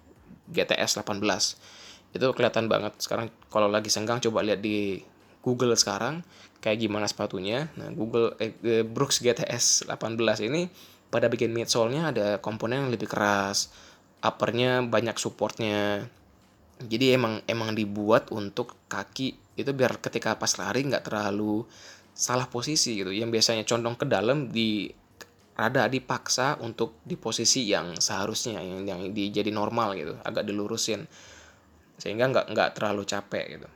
GTS 0.49 0.97
18. 1.05 2.17
Itu 2.17 2.33
kelihatan 2.33 2.73
banget 2.73 2.97
sekarang 2.97 3.29
kalau 3.53 3.69
lagi 3.69 3.93
senggang 3.93 4.25
coba 4.25 4.41
lihat 4.41 4.65
di 4.65 5.05
Google 5.45 5.77
sekarang 5.77 6.25
kayak 6.63 6.79
gimana 6.81 7.11
sepatunya. 7.11 7.69
Nah, 7.75 7.91
Google 7.91 8.39
eh, 8.39 8.87
Brooks 8.87 9.19
GTS 9.21 9.91
18 9.91 10.49
ini 10.49 10.71
pada 11.13 11.29
bagian 11.29 11.53
midsole-nya 11.53 12.15
ada 12.15 12.27
komponen 12.41 12.87
yang 12.87 12.93
lebih 12.95 13.11
keras, 13.11 13.69
uppernya 14.23 14.81
banyak 14.87 15.19
supportnya. 15.19 16.07
Jadi 16.81 17.13
emang 17.13 17.43
emang 17.51 17.77
dibuat 17.77 18.31
untuk 18.33 18.79
kaki 18.89 19.59
itu 19.59 19.71
biar 19.77 20.01
ketika 20.01 20.41
pas 20.41 20.57
lari 20.57 20.89
nggak 20.89 21.05
terlalu 21.05 21.69
salah 22.23 22.47
posisi 22.47 22.95
gitu. 22.95 23.11
Yang 23.11 23.43
biasanya 23.43 23.67
condong 23.67 23.99
ke 23.99 24.07
dalam 24.07 24.47
di 24.47 24.87
rada 25.59 25.91
dipaksa 25.91 26.57
untuk 26.63 27.03
di 27.03 27.19
posisi 27.19 27.67
yang 27.67 27.99
seharusnya 27.99 28.63
yang 28.63 28.87
yang 28.87 29.01
di, 29.11 29.35
jadi 29.35 29.51
normal 29.51 29.99
gitu, 29.99 30.15
agak 30.23 30.47
dilurusin. 30.47 31.11
Sehingga 31.99 32.31
nggak 32.31 32.55
nggak 32.55 32.71
terlalu 32.79 33.03
capek 33.03 33.59
gitu. 33.59 33.69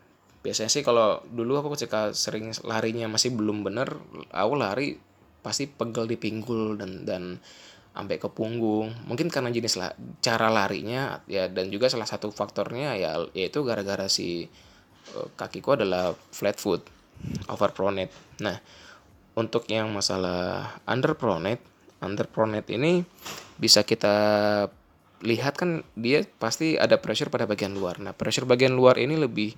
Biasanya 0.46 0.70
sih 0.70 0.86
kalau 0.86 1.26
dulu 1.26 1.58
aku 1.58 1.74
ketika 1.74 2.14
sering 2.14 2.54
larinya 2.62 3.10
masih 3.10 3.34
belum 3.34 3.66
bener 3.66 3.98
aku 4.30 4.54
lari 4.54 4.94
pasti 5.42 5.66
pegel 5.66 6.06
di 6.06 6.14
pinggul 6.14 6.78
dan 6.78 7.02
dan 7.02 7.42
sampai 7.90 8.22
ke 8.22 8.30
punggung. 8.30 8.94
Mungkin 9.10 9.26
karena 9.26 9.50
jenis 9.50 9.74
lah 9.74 9.90
cara 10.22 10.54
larinya 10.54 11.18
ya 11.26 11.50
dan 11.50 11.66
juga 11.74 11.90
salah 11.90 12.06
satu 12.06 12.30
faktornya 12.30 12.94
ya 12.94 13.26
yaitu 13.34 13.66
gara-gara 13.66 14.06
si 14.06 14.46
uh, 15.18 15.26
kakiku 15.34 15.74
adalah 15.74 16.14
flat 16.30 16.62
foot 16.62 16.95
over 17.48 17.70
pronate 17.72 18.12
nah 18.40 18.58
untuk 19.36 19.68
yang 19.68 19.92
masalah 19.92 20.80
under 20.88 21.12
pronate 21.16 21.60
under 22.00 22.28
pronate 22.28 22.72
ini 22.76 23.04
bisa 23.56 23.82
kita 23.82 24.14
lihat 25.24 25.56
kan 25.56 25.80
dia 25.96 26.28
pasti 26.36 26.76
ada 26.76 27.00
pressure 27.00 27.32
pada 27.32 27.48
bagian 27.48 27.72
luar. 27.72 27.96
Nah 28.02 28.12
pressure 28.12 28.44
bagian 28.44 28.76
luar 28.76 29.00
ini 29.00 29.16
lebih 29.16 29.56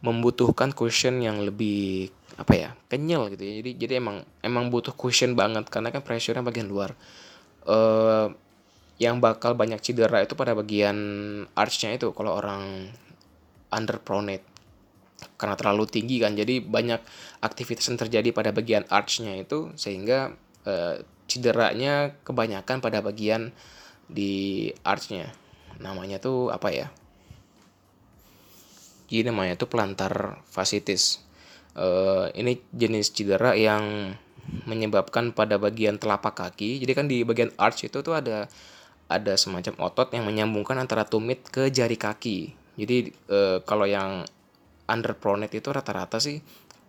membutuhkan 0.00 0.72
cushion 0.72 1.20
yang 1.20 1.44
lebih 1.44 2.08
apa 2.40 2.52
ya 2.56 2.70
kenyal 2.88 3.28
gitu 3.28 3.44
ya. 3.44 3.52
Jadi 3.60 3.70
jadi 3.76 3.92
emang 4.00 4.24
emang 4.40 4.72
butuh 4.72 4.96
cushion 4.96 5.36
banget 5.36 5.68
karena 5.68 5.92
kan 5.92 6.00
pressure-nya 6.00 6.40
bagian 6.40 6.68
luar. 6.68 6.96
Uh, 7.64 8.32
yang 9.00 9.18
bakal 9.18 9.58
banyak 9.58 9.82
cedera 9.82 10.22
itu 10.22 10.38
pada 10.38 10.54
bagian 10.54 10.96
arch-nya 11.58 11.98
itu 11.98 12.14
kalau 12.14 12.38
orang 12.38 12.94
under 13.74 13.98
pronate 13.98 14.46
karena 15.36 15.56
terlalu 15.58 15.84
tinggi 15.88 16.20
kan 16.20 16.36
jadi 16.36 16.60
banyak 16.60 17.00
aktivitas 17.40 17.88
yang 17.90 17.98
terjadi 18.00 18.28
pada 18.30 18.50
bagian 18.50 18.84
arch-nya 18.88 19.38
itu 19.38 19.72
sehingga 19.74 20.34
uh, 20.68 21.00
cederanya 21.26 22.12
kebanyakan 22.22 22.84
pada 22.84 23.00
bagian 23.00 23.52
di 24.06 24.68
arch-nya 24.84 25.32
namanya 25.80 26.20
tuh 26.20 26.52
apa 26.52 26.70
ya 26.70 26.86
jadi 29.08 29.30
namanya 29.30 29.54
itu 29.54 29.68
plantar 29.68 30.42
fasciitis. 30.48 31.20
Uh, 31.74 32.30
ini 32.38 32.62
jenis 32.74 33.14
cedera 33.14 33.54
yang 33.58 34.14
menyebabkan 34.66 35.30
pada 35.30 35.54
bagian 35.60 36.02
telapak 36.02 36.34
kaki. 36.34 36.80
Jadi 36.82 36.92
kan 36.94 37.06
di 37.06 37.22
bagian 37.22 37.54
arch 37.54 37.86
itu 37.86 38.00
tuh 38.02 38.18
ada 38.18 38.50
ada 39.06 39.32
semacam 39.36 39.86
otot 39.86 40.10
yang 40.16 40.24
menyambungkan 40.24 40.80
antara 40.80 41.04
tumit 41.04 41.44
ke 41.46 41.68
jari 41.68 41.94
kaki. 41.94 42.56
Jadi 42.74 43.12
uh, 43.30 43.62
kalau 43.62 43.84
yang 43.84 44.24
underpronate 44.88 45.56
itu 45.56 45.68
rata-rata 45.72 46.20
sih 46.20 46.40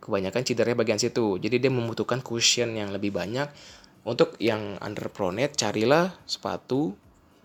kebanyakan 0.06 0.46
cederanya 0.46 0.78
bagian 0.86 1.02
situ. 1.02 1.42
Jadi 1.42 1.58
dia 1.58 1.74
membutuhkan 1.74 2.22
cushion 2.22 2.78
yang 2.78 2.94
lebih 2.94 3.10
banyak. 3.10 3.50
Untuk 4.06 4.38
yang 4.38 4.78
underpronate 4.86 5.58
carilah 5.58 6.14
sepatu 6.30 6.94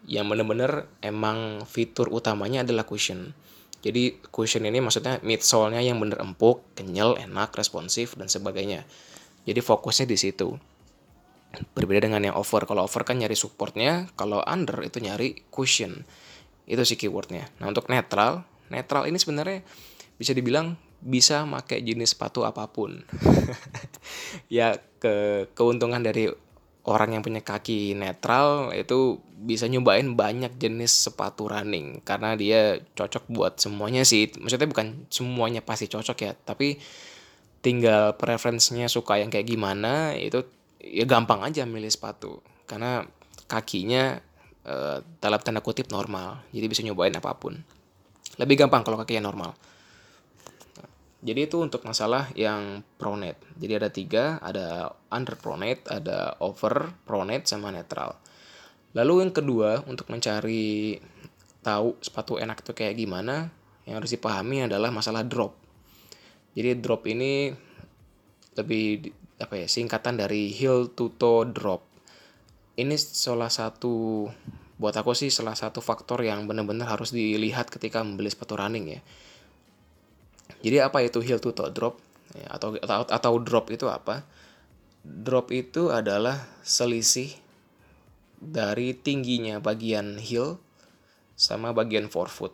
yang 0.04 0.28
benar-benar 0.28 0.84
emang 1.00 1.64
fitur 1.64 2.12
utamanya 2.12 2.60
adalah 2.60 2.84
cushion. 2.84 3.32
Jadi 3.80 4.20
cushion 4.28 4.68
ini 4.68 4.84
maksudnya 4.84 5.24
midsole-nya 5.24 5.80
yang 5.80 5.96
bener 5.96 6.20
empuk, 6.20 6.60
kenyal, 6.76 7.16
enak, 7.16 7.56
responsif 7.56 8.12
dan 8.20 8.28
sebagainya. 8.28 8.84
Jadi 9.48 9.60
fokusnya 9.64 10.04
di 10.04 10.20
situ. 10.20 10.52
Berbeda 11.72 12.12
dengan 12.12 12.20
yang 12.20 12.36
over. 12.36 12.68
Kalau 12.68 12.84
over 12.84 13.08
kan 13.08 13.16
nyari 13.16 13.32
supportnya, 13.32 14.04
kalau 14.20 14.44
under 14.44 14.84
itu 14.84 15.00
nyari 15.00 15.48
cushion. 15.48 16.04
Itu 16.68 16.84
sih 16.84 17.00
keywordnya. 17.00 17.48
Nah 17.56 17.72
untuk 17.72 17.88
netral, 17.88 18.44
netral 18.68 19.08
ini 19.08 19.16
sebenarnya 19.16 19.64
bisa 20.20 20.36
dibilang 20.36 20.76
bisa 21.00 21.48
pakai 21.48 21.80
jenis 21.80 22.12
sepatu 22.12 22.44
apa 22.44 22.68
pun. 22.68 23.00
ya 24.52 24.76
ke 25.00 25.48
keuntungan 25.56 26.04
dari 26.04 26.28
orang 26.84 27.16
yang 27.16 27.24
punya 27.24 27.40
kaki 27.40 27.96
netral 27.96 28.72
itu 28.76 29.20
bisa 29.40 29.64
nyobain 29.64 30.12
banyak 30.12 30.60
jenis 30.60 31.08
sepatu 31.08 31.48
running 31.48 32.04
karena 32.04 32.36
dia 32.36 32.76
cocok 32.92 33.32
buat 33.32 33.56
semuanya 33.56 34.04
sih. 34.04 34.28
Maksudnya 34.36 34.68
bukan 34.68 35.08
semuanya 35.08 35.64
pasti 35.64 35.88
cocok 35.88 36.18
ya 36.20 36.36
tapi 36.36 36.76
tinggal 37.64 38.16
preferensinya 38.20 38.88
suka 38.88 39.20
yang 39.20 39.32
kayak 39.32 39.48
gimana 39.48 40.12
itu 40.16 40.44
ya 40.80 41.08
gampang 41.08 41.40
aja 41.48 41.64
milih 41.64 41.88
sepatu. 41.88 42.44
Karena 42.68 43.00
kakinya 43.48 44.20
e, 44.68 45.00
dalam 45.16 45.40
tanda 45.40 45.64
kutip 45.64 45.88
normal 45.88 46.44
jadi 46.52 46.68
bisa 46.68 46.84
nyobain 46.84 47.16
apa 47.16 47.32
pun. 47.40 47.56
Lebih 48.36 48.68
gampang 48.68 48.84
kalau 48.84 49.00
kakinya 49.00 49.32
normal 49.32 49.69
jadi 51.20 51.44
itu 51.44 51.60
untuk 51.60 51.84
masalah 51.84 52.32
yang 52.32 52.80
pronate. 52.96 53.44
Jadi 53.60 53.72
ada 53.76 53.88
tiga, 53.92 54.24
ada 54.40 54.96
under 55.12 55.36
pronate, 55.36 55.84
ada 55.92 56.40
over 56.40 56.96
pronate, 57.04 57.44
sama 57.44 57.68
netral. 57.68 58.16
Lalu 58.96 59.28
yang 59.28 59.32
kedua 59.36 59.84
untuk 59.84 60.08
mencari 60.08 60.96
tahu 61.60 62.00
sepatu 62.00 62.40
enak 62.40 62.64
itu 62.64 62.72
kayak 62.72 62.96
gimana, 62.96 63.52
yang 63.84 64.00
harus 64.00 64.16
dipahami 64.16 64.64
adalah 64.64 64.88
masalah 64.88 65.20
drop. 65.20 65.60
Jadi 66.56 66.80
drop 66.80 67.04
ini 67.04 67.52
lebih 68.56 69.12
apa 69.40 69.60
ya 69.60 69.68
singkatan 69.68 70.16
dari 70.16 70.48
heel 70.56 70.88
to 70.88 71.12
toe 71.20 71.44
drop. 71.52 71.84
Ini 72.80 72.96
salah 72.96 73.52
satu 73.52 74.24
buat 74.80 74.96
aku 74.96 75.12
sih 75.12 75.28
salah 75.28 75.52
satu 75.52 75.84
faktor 75.84 76.24
yang 76.24 76.48
benar-benar 76.48 76.88
harus 76.88 77.12
dilihat 77.12 77.68
ketika 77.68 78.00
membeli 78.00 78.32
sepatu 78.32 78.56
running 78.56 78.96
ya 78.96 79.00
jadi 80.58 80.90
apa 80.90 81.06
itu 81.06 81.22
heel 81.22 81.38
to 81.38 81.54
toe 81.54 81.70
drop? 81.70 81.98
Ya, 82.34 82.46
atau, 82.50 82.74
atau 82.78 83.06
atau 83.06 83.32
drop 83.42 83.70
itu 83.70 83.86
apa? 83.86 84.26
Drop 85.02 85.50
itu 85.54 85.90
adalah 85.90 86.46
selisih 86.62 87.32
dari 88.40 88.96
tingginya 88.96 89.58
bagian 89.58 90.16
heel 90.18 90.58
sama 91.36 91.72
bagian 91.72 92.08
forefoot. 92.08 92.52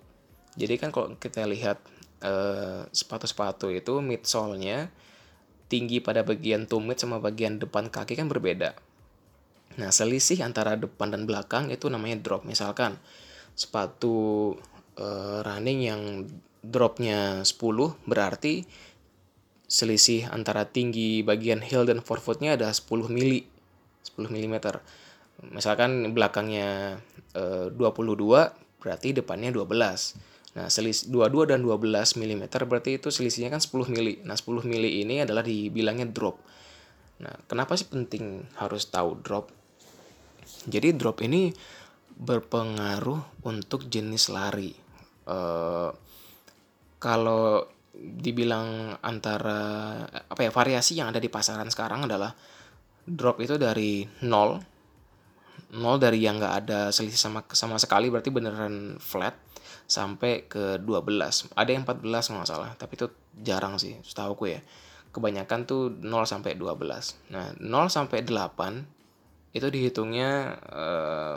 Jadi 0.56 0.74
kan 0.80 0.90
kalau 0.94 1.14
kita 1.20 1.44
lihat 1.44 1.78
sepatu 2.16 3.28
sepatu-sepatu 3.28 3.66
itu 3.76 3.92
midsole-nya 4.00 4.88
tinggi 5.68 6.00
pada 6.00 6.24
bagian 6.24 6.64
tumit 6.64 6.96
sama 6.96 7.20
bagian 7.20 7.60
depan 7.60 7.92
kaki 7.92 8.16
kan 8.16 8.30
berbeda. 8.30 8.72
Nah, 9.76 9.90
selisih 9.92 10.40
antara 10.40 10.78
depan 10.80 11.12
dan 11.12 11.28
belakang 11.28 11.68
itu 11.68 11.92
namanya 11.92 12.16
drop. 12.22 12.48
Misalkan 12.48 12.96
sepatu 13.52 14.54
uh, 14.96 15.44
running 15.44 15.80
yang 15.84 16.00
dropnya 16.70 17.46
10 17.46 17.54
berarti 18.06 18.66
selisih 19.66 20.30
antara 20.30 20.66
tinggi 20.66 21.26
bagian 21.26 21.58
heel 21.58 21.82
dan 21.82 21.98
forefootnya 21.98 22.54
ada 22.54 22.70
10 22.70 22.86
mili 23.10 23.46
10 24.14 24.30
mm 24.30 24.56
misalkan 25.50 26.14
belakangnya 26.14 27.02
e, 27.34 27.74
22 27.74 28.80
berarti 28.80 29.08
depannya 29.10 29.50
12 29.50 30.56
nah 30.56 30.72
selisih 30.72 31.12
22 31.12 31.52
dan 31.52 31.60
12 31.60 32.16
mm 32.16 32.42
berarti 32.64 32.96
itu 32.96 33.12
selisihnya 33.12 33.52
kan 33.52 33.60
10 33.60 33.92
mili. 33.92 34.24
Nah 34.24 34.32
10 34.32 34.64
mili 34.64 35.04
ini 35.04 35.20
adalah 35.20 35.44
dibilangnya 35.44 36.08
drop. 36.08 36.40
Nah 37.20 37.36
kenapa 37.44 37.76
sih 37.76 37.84
penting 37.84 38.40
harus 38.56 38.88
tahu 38.88 39.20
drop? 39.20 39.52
Jadi 40.64 40.96
drop 40.96 41.20
ini 41.20 41.52
berpengaruh 42.16 43.44
untuk 43.44 43.84
jenis 43.84 44.32
lari. 44.32 44.72
E, 45.28 45.36
kalau 46.96 47.76
dibilang 47.96 49.00
antara 49.00 49.60
apa 50.04 50.40
ya 50.44 50.50
variasi 50.52 51.00
yang 51.00 51.08
ada 51.08 51.20
di 51.20 51.32
pasaran 51.32 51.68
sekarang 51.72 52.04
adalah 52.04 52.36
drop 53.08 53.40
itu 53.40 53.56
dari 53.56 54.04
nol. 54.24 54.60
Nol 55.76 55.96
dari 55.96 56.20
yang 56.20 56.36
nggak 56.36 56.54
ada 56.66 56.80
selisih 56.92 57.18
sama 57.18 57.40
sama 57.52 57.80
sekali 57.80 58.12
berarti 58.12 58.28
beneran 58.28 59.00
flat 59.00 59.34
sampai 59.86 60.50
ke 60.50 60.82
12 60.82 61.54
ada 61.54 61.70
yang 61.70 61.86
14 61.86 62.02
nggak 62.10 62.48
salah 62.50 62.74
tapi 62.74 62.98
itu 62.98 63.06
jarang 63.38 63.80
sih 63.80 63.96
setahu 64.04 64.36
aku 64.36 64.44
ya. 64.52 64.60
Kebanyakan 65.14 65.64
tuh 65.64 65.88
0 65.88 66.28
sampai 66.28 66.60
12 66.60 67.32
nah 67.32 67.48
0 67.56 67.88
sampai 67.88 68.20
8 68.26 69.56
itu 69.56 69.66
dihitungnya 69.72 70.60
uh, 70.68 71.36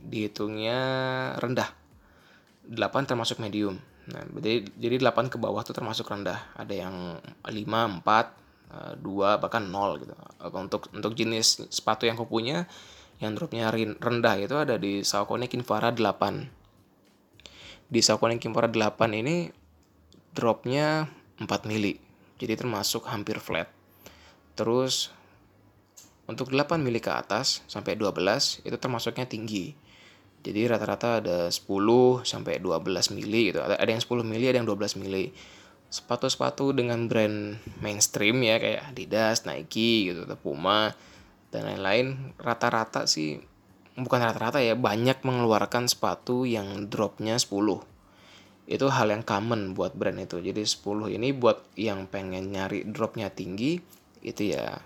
dihitungnya 0.00 0.78
rendah. 1.36 1.68
8 2.64 2.80
termasuk 3.04 3.44
medium 3.44 3.76
nah 4.04 4.20
jadi 4.40 4.68
jadi 4.76 4.96
8 5.00 5.32
ke 5.32 5.36
bawah 5.40 5.64
tuh 5.64 5.72
termasuk 5.72 6.08
rendah. 6.08 6.52
Ada 6.56 6.74
yang 6.74 6.96
5 7.44 8.02
4 8.04 9.00
2 9.00 9.42
bahkan 9.42 9.62
0 9.64 10.02
gitu. 10.02 10.14
Untuk 10.52 10.90
untuk 10.92 11.12
jenis 11.14 11.68
sepatu 11.70 12.04
yang 12.04 12.18
aku 12.18 12.26
punya 12.28 12.66
yang 13.22 13.38
dropnya 13.38 13.70
rendah 14.02 14.34
itu 14.42 14.58
ada 14.58 14.74
di 14.74 15.06
Saucony 15.06 15.46
Kinvara 15.46 15.94
8 15.94 16.64
di 17.94 18.00
Saucony 18.02 18.40
Kimpora 18.40 18.66
8 18.66 18.96
ini 19.14 19.52
dropnya 20.34 21.06
4 21.38 21.46
mili. 21.70 22.00
Jadi 22.40 22.58
termasuk 22.58 23.06
hampir 23.06 23.38
flat. 23.38 23.70
Terus 24.58 25.14
untuk 26.26 26.50
8 26.50 26.80
mili 26.80 26.98
ke 26.98 27.12
atas 27.12 27.62
sampai 27.70 27.94
12 27.94 28.64
itu 28.64 28.76
termasuknya 28.80 29.28
tinggi 29.28 29.76
jadi 30.44 30.76
rata-rata 30.76 31.24
ada 31.24 31.48
10 31.48 31.64
sampai 32.20 32.60
12 32.60 33.16
mili 33.16 33.48
gitu. 33.48 33.64
Ada 33.64 33.88
yang 33.88 34.04
10 34.04 34.28
mili 34.28 34.44
ada 34.52 34.60
yang 34.60 34.68
12 34.68 35.00
mili. 35.00 35.32
Sepatu-sepatu 35.88 36.76
dengan 36.76 37.08
brand 37.08 37.56
mainstream 37.80 38.44
ya 38.44 38.60
kayak 38.60 38.92
Adidas, 38.92 39.48
Nike 39.48 40.12
gitu, 40.12 40.28
atau 40.28 40.36
Puma 40.36 40.92
dan 41.48 41.64
lain-lain. 41.64 42.36
Rata-rata 42.36 43.08
sih 43.08 43.40
bukan 43.96 44.20
rata-rata 44.20 44.60
ya 44.60 44.76
banyak 44.76 45.24
mengeluarkan 45.24 45.88
sepatu 45.88 46.44
yang 46.44 46.92
dropnya 46.92 47.40
10 47.40 47.48
itu 48.64 48.86
hal 48.88 49.12
yang 49.12 49.24
common 49.24 49.72
buat 49.72 49.96
brand 49.96 50.20
itu. 50.20 50.44
Jadi 50.44 50.60
10 50.60 51.16
ini 51.16 51.32
buat 51.32 51.72
yang 51.76 52.04
pengen 52.04 52.52
nyari 52.52 52.84
dropnya 52.84 53.32
tinggi 53.32 53.80
itu 54.20 54.52
ya 54.52 54.76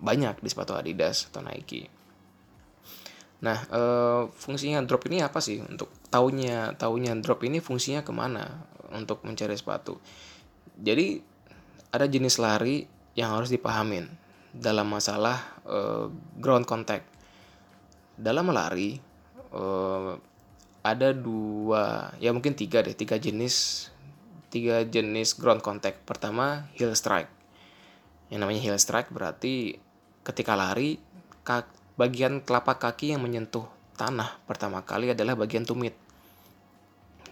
banyak 0.00 0.40
di 0.40 0.48
sepatu 0.48 0.72
Adidas 0.72 1.28
atau 1.28 1.44
Nike 1.44 2.01
nah 3.42 3.58
e, 3.66 3.82
fungsinya 4.30 4.78
drop 4.86 5.10
ini 5.10 5.20
apa 5.20 5.42
sih? 5.42 5.58
Untuk 5.58 5.90
taunya 6.08 6.72
taunya 6.78 7.12
drop 7.18 7.42
ini 7.42 7.58
fungsinya 7.58 8.06
ke 8.06 8.14
mana 8.14 8.62
untuk 8.94 9.26
mencari 9.26 9.58
sepatu? 9.58 9.98
Jadi 10.78 11.18
ada 11.90 12.06
jenis 12.06 12.38
lari 12.38 12.86
yang 13.18 13.34
harus 13.34 13.50
dipahamin 13.50 14.06
dalam 14.54 14.86
masalah 14.86 15.42
e, 15.66 16.06
ground 16.38 16.64
contact. 16.64 17.04
Dalam 18.14 18.46
melari 18.48 19.12
uh, 19.52 20.16
ada 20.82 21.14
dua 21.14 22.10
ya 22.18 22.34
mungkin 22.34 22.58
tiga 22.58 22.82
deh 22.82 22.96
tiga 22.96 23.20
jenis 23.20 23.88
tiga 24.52 24.82
jenis 24.84 25.36
ground 25.38 25.62
contact. 25.64 26.02
Pertama 26.04 26.68
heel 26.76 26.92
strike. 26.92 27.30
Yang 28.28 28.40
namanya 28.42 28.60
heel 28.60 28.78
strike 28.80 29.08
berarti 29.12 29.76
ketika 30.24 30.56
lari 30.56 31.00
kak, 31.44 31.68
bagian 32.02 32.42
telapak 32.42 32.82
kaki 32.82 33.14
yang 33.14 33.22
menyentuh 33.22 33.62
tanah 33.94 34.42
pertama 34.50 34.82
kali 34.82 35.14
adalah 35.14 35.38
bagian 35.38 35.62
tumit. 35.62 35.94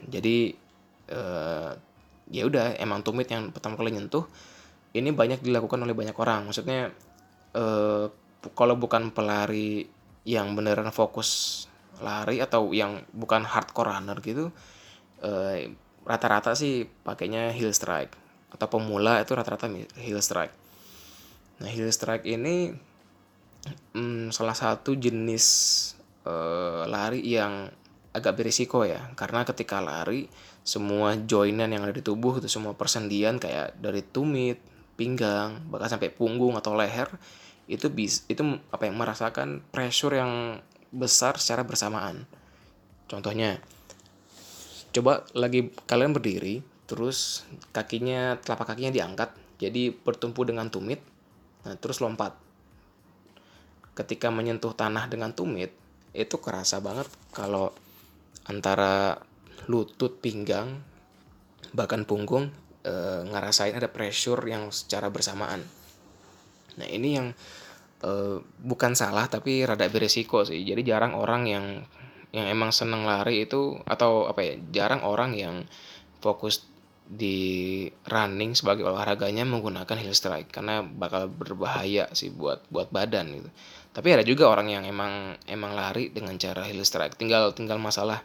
Jadi 0.07 0.55
uh, 1.11 1.75
ya 2.31 2.43
udah 2.47 2.79
emang 2.79 3.03
tumit 3.03 3.27
yang 3.27 3.51
pertama 3.51 3.75
kali 3.75 3.91
nyentuh 3.91 4.23
ini 4.95 5.11
banyak 5.11 5.43
dilakukan 5.43 5.83
oleh 5.83 5.99
banyak 5.99 6.15
orang. 6.15 6.47
Maksudnya 6.47 6.95
uh, 7.59 8.07
kalau 8.55 8.79
bukan 8.79 9.11
pelari 9.11 9.91
yang 10.23 10.55
beneran 10.55 10.95
fokus 10.95 11.67
lari 11.99 12.39
atau 12.39 12.71
yang 12.71 13.03
bukan 13.13 13.45
hardcore 13.45 13.93
runner 13.93 14.17
gitu 14.25 14.49
eh, 15.21 15.69
rata-rata 16.05 16.57
sih 16.57 16.89
pakainya 17.05 17.53
heel 17.53 17.73
strike. 17.77 18.17
Atau 18.51 18.67
pemula 18.73 19.21
itu 19.21 19.37
rata-rata 19.37 19.69
heel 20.01 20.21
strike. 20.25 20.53
Nah 21.61 21.69
heel 21.69 21.93
strike 21.93 22.25
ini 22.25 22.73
hmm, 23.97 24.31
salah 24.33 24.57
satu 24.57 24.97
jenis 24.97 25.45
eh, 26.25 26.83
lari 26.87 27.25
yang 27.25 27.69
agak 28.11 28.43
berisiko 28.43 28.83
ya 28.83 29.15
karena 29.15 29.47
ketika 29.47 29.79
lari 29.79 30.27
semua 30.67 31.15
joinan 31.15 31.71
yang 31.71 31.87
ada 31.87 31.95
di 31.95 32.03
tubuh 32.03 32.43
itu 32.43 32.51
semua 32.51 32.75
persendian 32.75 33.39
kayak 33.39 33.79
dari 33.79 34.03
tumit 34.03 34.59
pinggang 34.99 35.63
bahkan 35.71 35.97
sampai 35.97 36.11
punggung 36.11 36.59
atau 36.59 36.75
leher 36.75 37.07
itu 37.71 37.87
bis 37.87 38.27
itu 38.27 38.43
apa 38.75 38.91
yang 38.91 38.99
merasakan 38.99 39.63
pressure 39.71 40.19
yang 40.19 40.59
besar 40.91 41.39
secara 41.39 41.63
bersamaan. 41.63 42.27
Contohnya, 43.07 43.63
coba 44.91 45.23
lagi 45.35 45.71
kalian 45.87 46.11
berdiri, 46.11 46.67
terus 46.91 47.47
kakinya 47.71 48.39
telapak 48.43 48.75
kakinya 48.75 48.91
diangkat, 48.91 49.31
jadi 49.63 49.95
bertumpu 49.95 50.43
dengan 50.43 50.67
tumit, 50.67 50.99
nah 51.63 51.79
terus 51.79 52.03
lompat. 52.03 52.35
Ketika 54.01 54.33
menyentuh 54.33 54.73
tanah 54.73 55.13
dengan 55.13 55.37
tumit, 55.37 55.77
itu 56.17 56.41
kerasa 56.41 56.81
banget 56.81 57.05
kalau 57.37 57.77
antara 58.49 59.21
lutut, 59.69 60.25
pinggang, 60.25 60.81
bahkan 61.77 62.09
punggung 62.09 62.49
e, 62.81 62.95
ngerasain 63.29 63.77
ada 63.77 63.93
pressure 63.93 64.41
yang 64.49 64.73
secara 64.73 65.13
bersamaan. 65.13 65.61
Nah 66.81 66.89
ini 66.89 67.09
yang 67.21 67.37
uh, 68.05 68.41
bukan 68.65 68.93
salah 68.97 69.29
tapi 69.29 69.65
rada 69.65 69.87
beresiko 69.89 70.45
sih. 70.45 70.65
Jadi 70.65 70.83
jarang 70.85 71.17
orang 71.17 71.43
yang 71.49 71.67
yang 72.31 72.47
emang 72.47 72.71
seneng 72.71 73.03
lari 73.03 73.45
itu 73.45 73.77
atau 73.85 74.31
apa 74.31 74.41
ya 74.47 74.55
jarang 74.71 75.03
orang 75.03 75.35
yang 75.35 75.67
fokus 76.23 76.63
di 77.11 77.91
running 78.07 78.55
sebagai 78.55 78.87
olahraganya 78.87 79.43
menggunakan 79.43 79.99
heel 79.99 80.15
strike 80.15 80.55
karena 80.55 80.87
bakal 80.87 81.27
berbahaya 81.27 82.07
sih 82.15 82.31
buat 82.31 82.63
buat 82.71 82.95
badan 82.95 83.35
gitu. 83.35 83.51
Tapi 83.91 84.09
ada 84.15 84.23
juga 84.23 84.47
orang 84.47 84.71
yang 84.71 84.85
emang 84.87 85.35
emang 85.51 85.75
lari 85.75 86.15
dengan 86.15 86.39
cara 86.39 86.63
heel 86.67 86.83
strike. 86.87 87.19
Tinggal 87.19 87.51
tinggal 87.59 87.83
masalah 87.83 88.23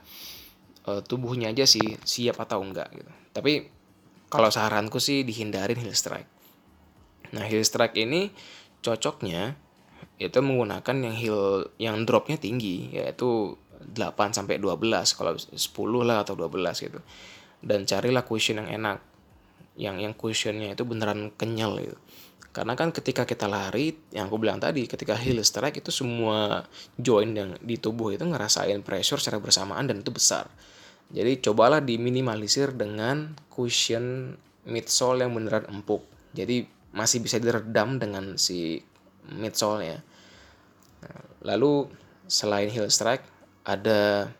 uh, 0.85 1.01
tubuhnya 1.01 1.49
aja 1.49 1.65
sih 1.65 1.97
siap 2.05 2.37
atau 2.37 2.61
enggak 2.61 2.93
gitu. 2.93 3.11
Tapi 3.33 3.65
kalau 4.29 4.53
saranku 4.53 5.01
sih 5.01 5.25
dihindarin 5.25 5.81
heel 5.81 5.97
strike. 5.97 6.29
Nah, 7.33 7.45
heel 7.49 7.65
strike 7.65 7.97
ini 7.97 8.29
cocoknya 8.85 9.57
itu 10.21 10.39
menggunakan 10.39 10.95
yang 11.01 11.15
heel 11.17 11.43
yang 11.81 12.05
dropnya 12.07 12.39
tinggi 12.39 12.93
yaitu 12.93 13.57
8 13.85 14.37
sampai 14.37 14.57
12 14.57 14.81
kalau 15.17 15.33
10 15.35 15.57
lah 16.05 16.21
atau 16.21 16.37
12 16.37 16.85
gitu. 16.85 16.99
Dan 17.65 17.89
carilah 17.89 18.21
cushion 18.21 18.61
yang 18.61 18.69
enak. 18.69 18.99
Yang 19.75 19.95
yang 20.07 20.13
cushionnya 20.15 20.69
itu 20.77 20.83
beneran 20.87 21.33
kenyal 21.35 21.81
gitu. 21.81 21.97
Karena 22.55 22.71
kan 22.71 22.95
ketika 22.95 23.27
kita 23.27 23.51
lari, 23.51 23.91
yang 24.15 24.31
aku 24.31 24.39
bilang 24.39 24.63
tadi, 24.63 24.87
ketika 24.87 25.11
heel 25.11 25.43
strike 25.43 25.83
itu 25.83 25.91
semua 25.91 26.63
joint 26.95 27.35
yang 27.35 27.51
di 27.59 27.75
tubuh 27.75 28.15
itu 28.15 28.23
ngerasain 28.23 28.79
pressure 28.79 29.19
secara 29.19 29.43
bersamaan 29.43 29.91
dan 29.91 29.99
itu 29.99 30.07
besar. 30.07 30.47
Jadi 31.11 31.43
cobalah 31.43 31.83
diminimalisir 31.83 32.71
dengan 32.71 33.35
cushion 33.51 34.39
midsole 34.71 35.27
yang 35.27 35.35
beneran 35.35 35.67
empuk. 35.67 36.07
Jadi 36.31 36.63
masih 36.95 37.19
bisa 37.19 37.43
diredam 37.43 37.99
dengan 37.99 38.39
si 38.39 38.79
midsole-nya. 39.35 39.99
Nah, 41.03 41.19
lalu 41.43 41.91
selain 42.31 42.71
heel 42.71 42.87
strike 42.87 43.27
ada 43.67 44.31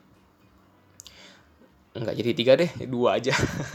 enggak 1.92 2.16
jadi 2.16 2.30
tiga 2.36 2.52
deh 2.60 2.70
dua 2.86 3.16
aja 3.16 3.32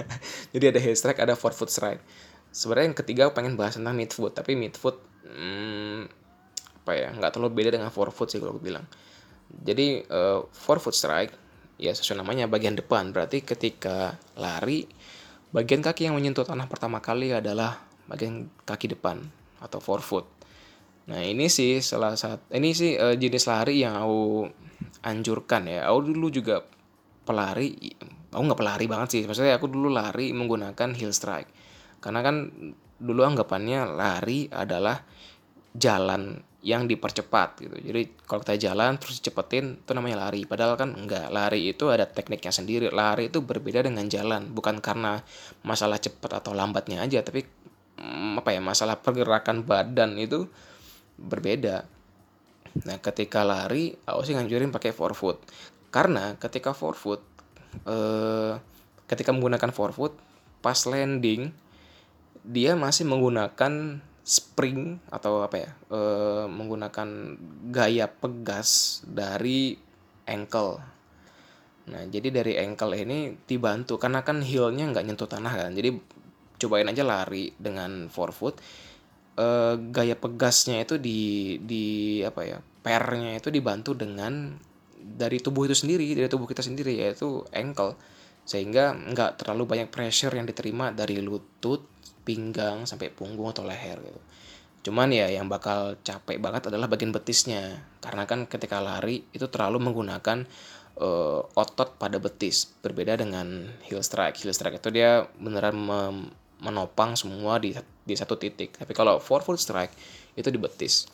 jadi 0.53 0.75
ada 0.75 0.79
heel 0.79 0.93
strike 0.93 1.17
ada 1.17 1.33
forefoot 1.33 1.71
strike 1.73 2.03
sebenarnya 2.51 2.93
yang 2.93 2.99
ketiga 2.99 3.23
pengen 3.31 3.55
bahas 3.55 3.79
tentang 3.79 3.95
midfoot 3.95 4.35
tapi 4.35 4.59
midfoot 4.59 4.99
hmm, 5.25 6.07
apa 6.83 6.91
ya 6.93 7.09
nggak 7.15 7.31
terlalu 7.33 7.51
beda 7.63 7.79
dengan 7.79 7.89
forefoot 7.89 8.29
sih 8.29 8.39
kalau 8.43 8.59
gue 8.59 8.63
bilang 8.69 8.85
jadi 9.51 10.03
uh, 10.07 10.47
forefoot 10.51 10.95
strike 10.95 11.33
ya 11.81 11.95
sesuai 11.95 12.21
namanya 12.21 12.45
bagian 12.45 12.77
depan 12.77 13.09
berarti 13.15 13.41
ketika 13.41 14.15
lari 14.37 14.85
bagian 15.51 15.81
kaki 15.81 16.07
yang 16.07 16.15
menyentuh 16.15 16.45
tanah 16.45 16.69
pertama 16.69 17.01
kali 17.01 17.33
adalah 17.33 17.81
bagian 18.05 18.47
kaki 18.67 18.93
depan 18.93 19.19
atau 19.63 19.79
forefoot 19.81 20.41
Nah 21.09 21.21
ini 21.25 21.49
sih 21.49 21.81
salah 21.81 22.13
satu 22.13 22.53
ini 22.53 22.77
sih 22.77 22.93
uh, 22.93 23.17
jenis 23.17 23.49
lari 23.49 23.81
yang 23.81 23.97
aku 23.97 24.47
anjurkan 25.01 25.65
ya. 25.65 25.89
Aku 25.89 26.13
dulu 26.13 26.29
juga 26.29 26.61
pelari, 27.25 27.73
aku 28.29 28.41
nggak 28.41 28.59
pelari 28.59 28.85
banget 28.85 29.07
sih. 29.17 29.21
Maksudnya 29.25 29.57
aku 29.57 29.67
dulu 29.71 29.89
lari 29.89 30.29
menggunakan 30.31 30.93
heel 30.93 31.13
strike. 31.15 31.49
Karena 32.01 32.25
kan 32.25 32.49
dulu 32.97 33.21
anggapannya 33.23 33.85
lari 33.85 34.49
adalah 34.49 34.99
jalan 35.71 36.41
yang 36.61 36.85
dipercepat 36.85 37.57
gitu. 37.57 37.73
Jadi 37.73 38.21
kalau 38.29 38.45
kita 38.45 38.69
jalan 38.69 39.01
terus 39.01 39.17
cepetin 39.17 39.81
itu 39.81 39.91
namanya 39.97 40.29
lari. 40.29 40.45
Padahal 40.45 40.77
kan 40.77 40.93
enggak, 40.93 41.33
lari 41.33 41.73
itu 41.73 41.89
ada 41.89 42.05
tekniknya 42.05 42.53
sendiri. 42.53 42.93
Lari 42.93 43.33
itu 43.33 43.41
berbeda 43.41 43.81
dengan 43.81 44.05
jalan, 44.05 44.53
bukan 44.53 44.77
karena 44.77 45.17
masalah 45.65 45.97
cepat 45.97 46.37
atau 46.37 46.53
lambatnya 46.53 47.01
aja, 47.01 47.25
tapi 47.25 47.41
mm, 47.97 48.45
apa 48.45 48.49
ya, 48.53 48.61
masalah 48.61 49.01
pergerakan 49.01 49.65
badan 49.65 50.21
itu 50.21 50.45
berbeda. 51.17 51.81
Nah, 52.85 52.97
ketika 53.01 53.41
lari, 53.41 53.97
aku 54.05 54.21
sih 54.21 54.37
nganjurin 54.37 54.69
pakai 54.69 54.93
forefoot. 54.93 55.41
Karena 55.89 56.37
ketika 56.37 56.77
forefoot 56.77 57.25
eh 57.87 58.53
ketika 59.07 59.31
menggunakan 59.35 59.71
forefoot 59.75 60.15
pas 60.63 60.75
landing 60.87 61.51
dia 62.41 62.73
masih 62.73 63.05
menggunakan 63.05 64.01
spring 64.21 65.01
atau 65.09 65.41
apa 65.41 65.55
ya 65.57 65.71
e, 65.89 66.01
menggunakan 66.49 67.37
gaya 67.69 68.05
pegas 68.09 69.01
dari 69.05 69.77
ankle 70.29 70.81
nah 71.89 72.05
jadi 72.05 72.29
dari 72.29 72.53
ankle 72.61 72.93
ini 72.93 73.33
dibantu 73.49 73.97
karena 73.97 74.21
kan 74.21 74.45
heelnya 74.45 74.89
nggak 74.93 75.05
nyentuh 75.05 75.25
tanah 75.25 75.53
kan 75.53 75.73
jadi 75.73 75.97
cobain 76.61 76.85
aja 76.85 77.01
lari 77.01 77.49
dengan 77.57 78.05
forefoot. 78.13 78.61
E, 79.33 79.47
gaya 79.89 80.13
pegasnya 80.13 80.85
itu 80.85 81.01
di 81.01 81.57
di 81.65 81.85
apa 82.21 82.41
ya 82.45 82.57
pernya 82.61 83.33
itu 83.33 83.49
dibantu 83.49 83.97
dengan 83.97 84.53
dari 85.01 85.41
tubuh 85.41 85.65
itu 85.65 85.73
sendiri 85.73 86.05
dari 86.13 86.29
tubuh 86.29 86.45
kita 86.45 86.61
sendiri 86.61 87.01
yaitu 87.01 87.41
ankle 87.49 87.97
sehingga 88.45 88.93
nggak 88.93 89.41
terlalu 89.41 89.65
banyak 89.65 89.89
pressure 89.89 90.33
yang 90.33 90.45
diterima 90.45 90.93
dari 90.93 91.17
lutut 91.17 91.89
pinggang 92.23 92.85
sampai 92.85 93.09
punggung 93.09 93.49
atau 93.49 93.65
leher 93.65 93.97
gitu. 94.01 94.21
Cuman 94.89 95.13
ya 95.13 95.29
yang 95.29 95.45
bakal 95.45 96.01
capek 96.01 96.41
banget 96.41 96.73
adalah 96.73 96.89
bagian 96.89 97.13
betisnya 97.13 97.85
karena 98.01 98.25
kan 98.25 98.49
ketika 98.49 98.81
lari 98.81 99.21
itu 99.29 99.45
terlalu 99.45 99.77
menggunakan 99.77 100.49
uh, 100.97 101.41
otot 101.53 102.01
pada 102.01 102.17
betis 102.17 102.73
berbeda 102.81 103.17
dengan 103.17 103.69
heel 103.85 104.01
strike. 104.01 104.41
Heel 104.41 104.53
strike 104.53 104.81
itu 104.81 104.89
dia 104.89 105.29
beneran 105.37 105.77
menopang 106.61 107.13
semua 107.13 107.61
di 107.61 107.77
di 107.77 108.15
satu 108.17 108.37
titik. 108.41 108.73
Tapi 108.77 108.93
kalau 108.97 109.21
four 109.21 109.45
foot 109.45 109.61
strike 109.61 109.93
itu 110.33 110.49
di 110.49 110.57
betis. 110.57 111.05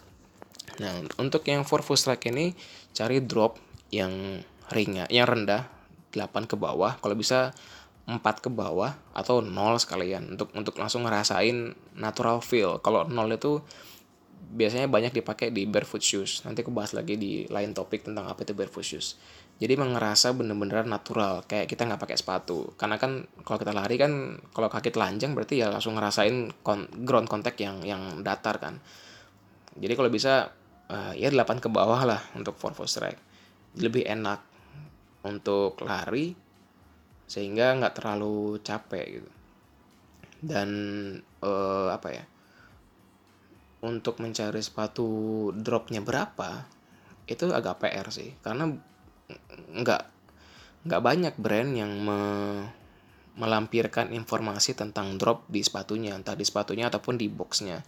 Nah, 0.80 1.04
untuk 1.20 1.44
yang 1.48 1.68
four 1.68 1.84
foot 1.84 2.00
strike 2.00 2.24
ini 2.32 2.56
cari 2.96 3.20
drop 3.24 3.60
yang 3.92 4.44
ringan, 4.72 5.08
yang 5.08 5.28
rendah 5.28 5.68
8 6.12 6.50
ke 6.50 6.56
bawah. 6.60 7.00
Kalau 7.00 7.16
bisa 7.16 7.56
4 8.08 8.24
ke 8.40 8.48
bawah 8.48 8.96
atau 9.12 9.44
0 9.44 9.52
sekalian 9.84 10.40
untuk 10.40 10.48
untuk 10.56 10.80
langsung 10.80 11.04
ngerasain 11.04 11.76
natural 12.00 12.40
feel. 12.40 12.80
Kalau 12.80 13.04
0 13.04 13.36
itu 13.36 13.60
biasanya 14.48 14.88
banyak 14.88 15.12
dipakai 15.12 15.52
di 15.52 15.68
barefoot 15.68 16.00
shoes. 16.00 16.40
Nanti 16.48 16.64
aku 16.64 16.72
bahas 16.72 16.96
lagi 16.96 17.20
di 17.20 17.44
lain 17.52 17.76
topik 17.76 18.08
tentang 18.08 18.32
apa 18.32 18.48
itu 18.48 18.56
barefoot 18.56 18.86
shoes. 18.88 19.20
Jadi 19.60 19.76
mengerasa 19.76 20.32
bener-bener 20.32 20.88
natural, 20.88 21.44
kayak 21.44 21.68
kita 21.68 21.84
nggak 21.84 22.00
pakai 22.00 22.16
sepatu. 22.16 22.72
Karena 22.80 22.96
kan 22.96 23.28
kalau 23.44 23.60
kita 23.60 23.76
lari 23.76 24.00
kan 24.00 24.40
kalau 24.56 24.72
kaki 24.72 24.96
telanjang 24.96 25.36
berarti 25.36 25.60
ya 25.60 25.68
langsung 25.68 26.00
ngerasain 26.00 26.64
kon 26.64 26.88
ground 27.04 27.28
contact 27.28 27.60
yang 27.60 27.84
yang 27.84 28.24
datar 28.24 28.56
kan. 28.62 28.80
Jadi 29.76 29.94
kalau 30.00 30.08
bisa 30.08 30.56
uh, 30.88 31.12
ya 31.12 31.28
8 31.28 31.60
ke 31.60 31.68
bawah 31.68 32.08
lah 32.08 32.22
untuk 32.40 32.56
four 32.56 32.72
foot 32.72 32.88
strike. 32.88 33.20
Lebih 33.76 34.08
enak 34.08 34.40
untuk 35.28 35.76
lari 35.84 36.47
sehingga 37.28 37.76
nggak 37.76 38.00
terlalu 38.00 38.58
capek 38.64 39.20
gitu. 39.20 39.32
Dan 40.40 40.70
uh, 41.44 41.92
apa 41.92 42.10
ya 42.16 42.24
untuk 43.84 44.18
mencari 44.24 44.58
sepatu 44.64 45.08
dropnya 45.54 46.02
berapa 46.02 46.66
itu 47.28 47.52
agak 47.52 47.84
PR 47.84 48.08
sih. 48.10 48.34
Karena 48.40 48.72
nggak 49.76 50.02
nggak 50.88 51.02
banyak 51.04 51.36
brand 51.36 51.72
yang 51.76 51.92
me, 52.00 52.20
melampirkan 53.38 54.16
informasi 54.16 54.74
tentang 54.74 55.20
drop 55.20 55.46
di 55.52 55.62
sepatunya 55.62 56.16
entah 56.16 56.34
di 56.34 56.48
sepatunya 56.48 56.88
ataupun 56.88 57.20
di 57.20 57.28
boxnya. 57.28 57.84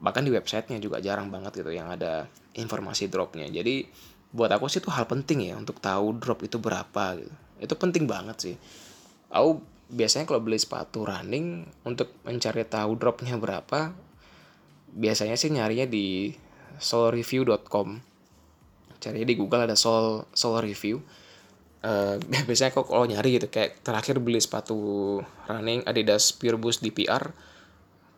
Bahkan 0.00 0.24
di 0.24 0.32
websitenya 0.32 0.80
juga 0.80 0.98
jarang 1.04 1.28
banget 1.28 1.60
gitu 1.60 1.70
yang 1.70 1.92
ada 1.92 2.24
informasi 2.56 3.12
dropnya. 3.12 3.46
Jadi 3.52 3.84
buat 4.32 4.48
aku 4.48 4.66
sih 4.66 4.80
itu 4.80 4.88
hal 4.88 5.04
penting 5.04 5.52
ya 5.52 5.54
untuk 5.60 5.82
tahu 5.82 6.16
drop 6.16 6.40
itu 6.46 6.56
berapa 6.56 7.18
gitu 7.20 7.49
itu 7.60 7.74
penting 7.76 8.08
banget 8.08 8.36
sih. 8.40 8.56
Aku 9.30 9.62
biasanya 9.92 10.26
kalau 10.26 10.40
beli 10.42 10.58
sepatu 10.58 11.04
running 11.04 11.66
untuk 11.84 12.14
mencari 12.26 12.64
tahu 12.66 12.94
dropnya 12.96 13.36
berapa 13.36 13.92
biasanya 14.90 15.38
sih 15.38 15.50
nyarinya 15.54 15.86
di 15.86 16.34
soulreview.com 16.82 18.10
cari 19.00 19.24
di 19.24 19.34
Google 19.34 19.64
ada 19.64 19.74
soul 19.74 20.28
soul 20.36 20.60
review. 20.62 21.00
Uh, 21.80 22.20
biasanya 22.48 22.76
kok 22.76 22.92
kalau 22.92 23.08
nyari 23.08 23.40
gitu 23.40 23.48
kayak 23.48 23.80
terakhir 23.80 24.20
beli 24.20 24.36
sepatu 24.36 25.20
running 25.48 25.80
Adidas 25.88 26.36
Pure 26.36 26.60
Boost 26.60 26.84
DPR 26.84 27.32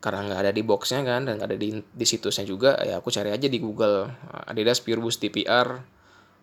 karena 0.03 0.27
nggak 0.27 0.41
ada 0.43 0.51
di 0.51 0.67
boxnya 0.67 1.07
kan 1.07 1.31
dan 1.31 1.39
nggak 1.39 1.47
ada 1.47 1.59
di 1.63 1.79
di 1.79 2.07
situsnya 2.07 2.43
juga 2.43 2.75
ya 2.83 2.99
aku 2.99 3.15
cari 3.15 3.31
aja 3.31 3.47
di 3.47 3.63
Google 3.63 4.11
Adidas 4.51 4.83
Pure 4.83 4.99
Boost 4.99 5.23
DPR 5.23 5.79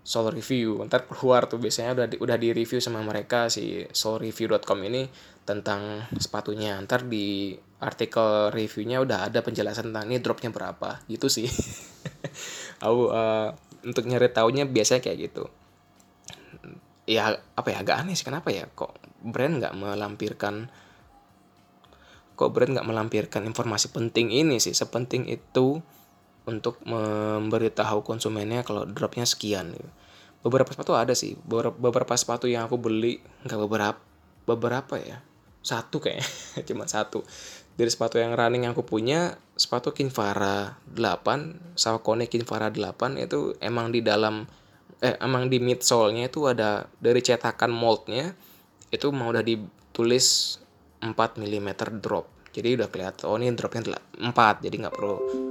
soul 0.10 0.34
review. 0.34 0.82
Ntar 0.90 1.06
keluar 1.06 1.46
tuh 1.46 1.62
biasanya 1.62 1.94
udah 1.94 2.08
di, 2.10 2.18
udah 2.18 2.38
di 2.42 2.50
review 2.50 2.82
sama 2.82 3.06
mereka 3.06 3.46
si 3.54 3.86
soulreview.com 3.86 4.82
ini 4.90 5.06
tentang 5.46 6.02
sepatunya. 6.18 6.82
Ntar 6.82 7.06
di 7.06 7.54
artikel 7.78 8.50
reviewnya 8.50 9.06
udah 9.06 9.30
ada 9.30 9.46
penjelasan 9.46 9.94
tentang 9.94 10.10
ini 10.10 10.18
dropnya 10.18 10.50
berapa. 10.50 11.06
Gitu 11.06 11.30
sih. 11.30 11.46
Aku 12.86 13.14
uh, 13.14 13.54
untuk 13.86 14.10
nyari 14.10 14.34
taunya 14.34 14.66
biasanya 14.66 15.06
kayak 15.06 15.30
gitu. 15.30 15.46
Ya 17.06 17.38
apa 17.54 17.70
ya 17.70 17.86
agak 17.86 18.02
aneh 18.02 18.18
sih. 18.18 18.26
Kenapa 18.26 18.50
ya? 18.50 18.66
Kok 18.66 19.22
brand 19.22 19.62
nggak 19.62 19.78
melampirkan 19.78 20.74
kok 22.34 22.56
brand 22.56 22.72
nggak 22.72 22.88
melampirkan 22.88 23.46
informasi 23.46 23.94
penting 23.94 24.34
ini 24.34 24.58
sih? 24.58 24.74
Sepenting 24.74 25.30
itu 25.30 25.78
untuk 26.50 26.82
memberitahu 26.84 28.02
konsumennya 28.02 28.66
kalau 28.66 28.90
dropnya 28.90 29.24
sekian 29.30 29.78
gitu. 29.78 29.90
beberapa 30.40 30.74
sepatu 30.74 30.98
ada 30.98 31.14
sih. 31.14 31.38
Beberapa, 31.38 32.16
sepatu 32.18 32.50
yang 32.50 32.66
aku 32.66 32.82
beli 32.82 33.22
nggak 33.46 33.60
beberapa 33.60 34.02
beberapa 34.50 34.96
ya? 34.98 35.22
Satu 35.62 36.02
kayak 36.02 36.26
cuma 36.68 36.90
satu. 36.90 37.22
Dari 37.78 37.88
sepatu 37.88 38.20
yang 38.20 38.36
running 38.36 38.68
yang 38.68 38.76
aku 38.76 38.84
punya 38.84 39.40
sepatu 39.56 39.96
Kinvara 39.96 40.76
8 40.92 41.80
Saucony 41.80 42.28
Kinvara 42.28 42.68
8 42.68 43.16
itu 43.24 43.56
emang 43.64 43.96
di 43.96 44.04
dalam 44.04 44.44
eh 45.00 45.16
emang 45.24 45.48
di 45.48 45.64
midsole-nya 45.64 46.28
itu 46.28 46.44
ada 46.52 46.92
dari 47.00 47.24
cetakan 47.24 47.72
moldnya 47.72 48.36
itu 48.92 49.08
mau 49.16 49.32
udah 49.32 49.44
ditulis 49.44 50.60
4 51.00 51.16
mm 51.16 51.70
drop. 52.04 52.28
Jadi 52.52 52.76
udah 52.76 52.92
kelihatan 52.92 53.24
oh 53.32 53.40
ini 53.40 53.56
dropnya 53.56 53.96
4 54.20 54.66
jadi 54.66 54.76
nggak 54.76 54.96
perlu 54.96 55.49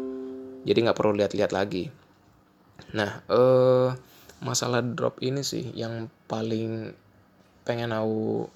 jadi 0.68 0.84
nggak 0.84 0.98
perlu 1.00 1.16
lihat-lihat 1.16 1.56
lagi. 1.56 1.88
Nah 2.92 3.24
eh 3.24 3.88
masalah 4.44 4.84
drop 4.84 5.18
ini 5.24 5.40
sih 5.40 5.72
yang 5.72 6.12
paling 6.28 6.92
pengen 7.64 7.90
aku 7.96 8.46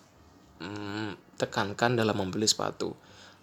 mm, 0.60 1.40
tekankan 1.40 1.96
dalam 1.96 2.12
membeli 2.12 2.44
sepatu. 2.44 2.92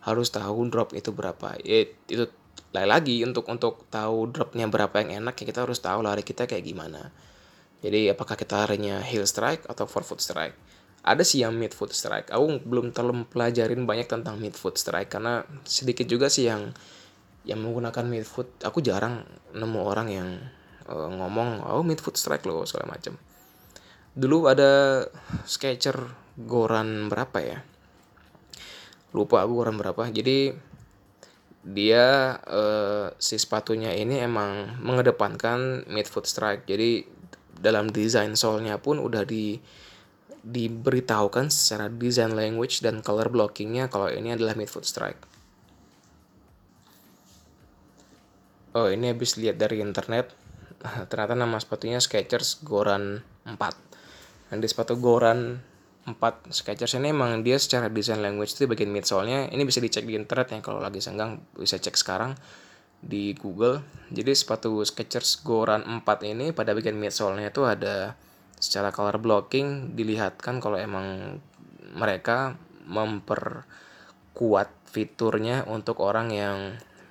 Harus 0.06 0.30
tahu 0.30 0.70
drop 0.70 0.94
itu 0.94 1.10
berapa. 1.12 1.58
Ya, 1.66 1.90
itu 2.08 2.30
lain 2.70 2.90
lagi 2.90 3.26
untuk 3.26 3.50
untuk 3.50 3.90
tahu 3.90 4.30
dropnya 4.30 4.70
berapa 4.70 4.94
yang 5.02 5.26
enak 5.26 5.42
ya 5.42 5.46
kita 5.50 5.66
harus 5.66 5.82
tahu 5.82 6.06
lari 6.06 6.22
kita 6.22 6.46
kayak 6.46 6.62
gimana. 6.62 7.10
Jadi 7.82 8.12
apakah 8.12 8.38
kita 8.38 8.68
larinya 8.68 9.02
heel 9.02 9.26
strike 9.26 9.66
atau 9.66 9.90
forefoot 9.90 10.22
strike? 10.22 10.56
Ada 11.00 11.24
sih 11.24 11.42
yang 11.42 11.56
mid 11.56 11.72
foot 11.72 11.96
strike. 11.96 12.28
Aku 12.30 12.60
belum 12.62 12.92
terlalu 12.92 13.24
pelajarin 13.32 13.88
banyak 13.88 14.06
tentang 14.06 14.36
mid 14.36 14.54
foot 14.54 14.76
strike 14.76 15.08
karena 15.08 15.48
sedikit 15.64 16.06
juga 16.06 16.28
sih 16.28 16.52
yang 16.52 16.76
yang 17.50 17.66
menggunakan 17.66 18.06
midfoot 18.06 18.62
aku 18.62 18.86
jarang 18.86 19.26
nemu 19.58 19.80
orang 19.82 20.08
yang 20.14 20.30
uh, 20.86 21.10
ngomong 21.10 21.66
oh 21.66 21.82
midfoot 21.82 22.14
strike 22.14 22.46
loh 22.46 22.62
segala 22.70 22.94
macam 22.94 23.18
dulu 24.20 24.50
ada 24.50 25.06
sketcher 25.46 25.96
goran 26.40 27.12
berapa 27.12 27.38
ya? 27.44 27.60
Lupa 29.12 29.44
aku 29.44 29.52
goran 29.60 29.76
berapa. 29.80 30.08
Jadi 30.12 30.54
dia 31.60 32.40
uh, 32.40 33.12
si 33.20 33.36
sepatunya 33.36 33.92
ini 33.96 34.24
emang 34.24 34.80
mengedepankan 34.80 35.90
midfoot 35.92 36.28
strike. 36.28 36.64
Jadi 36.68 37.04
dalam 37.60 37.92
desain 37.92 38.36
solnya 38.40 38.80
pun 38.80 39.04
udah 39.04 39.28
di 39.28 39.60
diberitahukan 40.40 41.52
secara 41.52 41.92
design 41.92 42.32
language 42.32 42.80
dan 42.80 43.04
color 43.04 43.28
blockingnya 43.28 43.92
kalau 43.92 44.08
ini 44.08 44.32
adalah 44.32 44.56
midfoot 44.56 44.88
strike 44.88 45.20
oh 48.80 48.88
ini 48.88 49.12
habis 49.12 49.36
lihat 49.36 49.60
dari 49.60 49.84
internet 49.84 50.32
ternyata 51.12 51.36
nama 51.36 51.60
sepatunya 51.60 52.00
Skechers 52.00 52.64
Goran 52.64 53.20
4 53.44 53.60
dan 54.50 54.58
di 54.64 54.68
sepatu 54.72 54.96
Goran 54.96 55.60
4 56.08 56.16
Skechers 56.50 56.96
ini 56.96 57.12
emang 57.12 57.44
dia 57.44 57.60
secara 57.60 57.92
design 57.92 58.24
language 58.24 58.56
itu 58.56 58.66
bagian 58.66 58.90
midsole-nya 58.90 59.52
ini 59.52 59.68
bisa 59.68 59.84
dicek 59.84 60.08
di 60.08 60.16
internet 60.16 60.56
ya 60.56 60.60
kalau 60.64 60.80
lagi 60.80 61.04
senggang 61.04 61.44
bisa 61.54 61.78
cek 61.78 61.94
sekarang 61.94 62.34
di 63.00 63.32
Google. 63.36 63.80
Jadi 64.12 64.32
sepatu 64.36 64.84
Skechers 64.84 65.40
Go 65.44 65.64
Run 65.64 65.84
4 65.88 66.04
ini 66.28 66.52
pada 66.52 66.76
bagian 66.76 67.00
midsole-nya 67.00 67.52
itu 67.52 67.64
ada 67.64 68.16
secara 68.60 68.92
color 68.92 69.24
blocking 69.24 69.96
dilihatkan 69.96 70.60
kalau 70.60 70.76
emang 70.76 71.40
mereka 71.96 72.60
memperkuat 72.92 74.70
fiturnya 74.90 75.64
untuk 75.70 76.04
orang 76.04 76.28
yang 76.34 76.58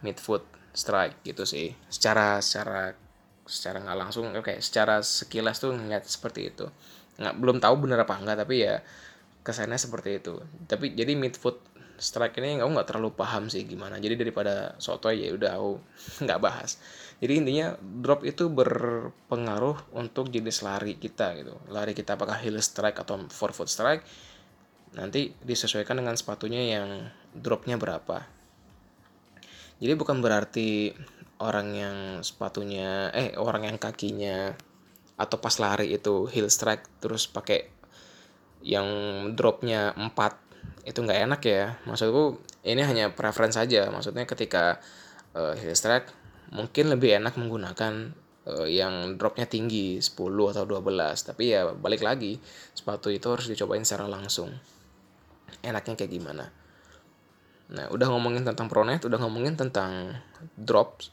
midfoot 0.04 0.44
strike 0.78 1.26
gitu 1.26 1.42
sih. 1.42 1.74
Secara 1.90 2.38
secara 2.38 2.94
secara 3.42 3.82
nggak 3.82 3.98
langsung 3.98 4.30
oke 4.30 4.46
okay, 4.46 4.56
secara 4.62 5.02
sekilas 5.02 5.58
tuh 5.58 5.74
ngeliat 5.74 6.06
seperti 6.06 6.54
itu. 6.54 6.70
Nggak 7.18 7.34
belum 7.34 7.56
tahu 7.58 7.74
bener 7.82 7.98
apa 8.06 8.14
enggak 8.14 8.46
tapi 8.46 8.62
ya 8.62 8.78
kesannya 9.42 9.74
seperti 9.74 10.22
itu. 10.22 10.38
Tapi 10.70 10.94
jadi 10.94 11.18
midfoot 11.18 11.58
strike 11.98 12.38
ini 12.38 12.62
aku 12.62 12.70
nggak 12.78 12.88
terlalu 12.94 13.10
paham 13.18 13.50
sih 13.50 13.66
gimana. 13.66 13.98
Jadi 13.98 14.14
daripada 14.14 14.78
soto 14.78 15.10
ya 15.10 15.34
udah 15.34 15.58
aku 15.58 15.72
nggak 16.24 16.38
bahas. 16.38 16.78
Jadi 17.18 17.42
intinya 17.42 17.74
drop 17.82 18.22
itu 18.22 18.46
berpengaruh 18.46 19.98
untuk 19.98 20.30
jenis 20.30 20.62
lari 20.62 20.94
kita 20.94 21.34
gitu. 21.42 21.58
Lari 21.74 21.90
kita 21.98 22.14
apakah 22.14 22.38
heel 22.38 22.54
strike 22.62 23.02
atau 23.02 23.18
forefoot 23.26 23.66
strike 23.66 24.06
nanti 24.94 25.36
disesuaikan 25.44 26.00
dengan 26.00 26.16
sepatunya 26.16 26.64
yang 26.64 27.12
dropnya 27.36 27.76
berapa 27.76 28.38
jadi 29.78 29.94
bukan 29.94 30.18
berarti 30.18 30.90
orang 31.38 31.68
yang 31.74 31.96
sepatunya 32.26 33.14
eh 33.14 33.38
orang 33.38 33.70
yang 33.70 33.78
kakinya 33.78 34.58
atau 35.14 35.38
pas 35.38 35.54
lari 35.62 35.94
itu 35.94 36.26
heel 36.30 36.50
strike 36.50 36.98
terus 36.98 37.30
pakai 37.30 37.70
yang 38.62 38.86
dropnya 39.38 39.94
4 39.94 40.90
itu 40.90 40.98
nggak 40.98 41.20
enak 41.30 41.40
ya. 41.46 41.64
Maksudku 41.86 42.42
ini 42.66 42.82
hanya 42.82 43.14
preference 43.14 43.54
saja 43.54 43.86
maksudnya 43.94 44.26
ketika 44.26 44.82
uh, 45.38 45.54
heel 45.54 45.74
strike 45.78 46.10
mungkin 46.50 46.90
lebih 46.90 47.22
enak 47.22 47.38
menggunakan 47.38 48.10
uh, 48.50 48.66
yang 48.66 49.14
dropnya 49.14 49.46
tinggi 49.46 50.02
10 50.02 50.10
atau 50.26 50.64
12 50.66 50.82
tapi 51.22 51.54
ya 51.54 51.70
balik 51.70 52.02
lagi 52.02 52.42
sepatu 52.74 53.14
itu 53.14 53.30
harus 53.30 53.46
dicobain 53.46 53.86
secara 53.86 54.10
langsung. 54.10 54.50
Enaknya 55.62 55.94
kayak 55.94 56.10
gimana 56.10 56.57
nah 57.68 57.85
udah 57.92 58.09
ngomongin 58.09 58.48
tentang 58.48 58.66
pronet 58.72 59.04
udah 59.04 59.20
ngomongin 59.20 59.52
tentang 59.57 60.16
drops 60.57 61.12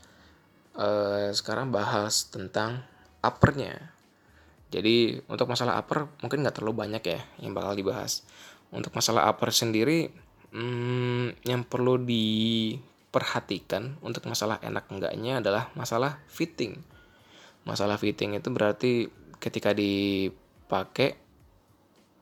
uh, 0.78 1.32
sekarang 1.32 1.72
bahas 1.72 2.28
tentang 2.30 2.84
uppernya. 3.24 3.92
Jadi 4.70 5.24
untuk 5.32 5.48
masalah 5.48 5.80
upper 5.80 6.12
mungkin 6.20 6.44
nggak 6.44 6.60
terlalu 6.60 6.86
banyak 6.86 7.04
ya 7.04 7.20
yang 7.40 7.56
bakal 7.56 7.74
dibahas. 7.74 8.28
Untuk 8.70 8.92
masalah 8.92 9.32
upper 9.32 9.56
sendiri 9.56 10.12
hmm, 10.52 11.48
yang 11.48 11.64
perlu 11.64 11.96
diperhatikan 12.02 13.96
untuk 14.04 14.28
masalah 14.28 14.60
enak 14.60 14.92
enggaknya 14.92 15.40
adalah 15.40 15.72
masalah 15.74 16.20
fitting. 16.28 16.84
Masalah 17.64 17.96
fitting 17.98 18.36
itu 18.38 18.52
berarti 18.52 19.08
ketika 19.40 19.72
dipakai 19.72 21.18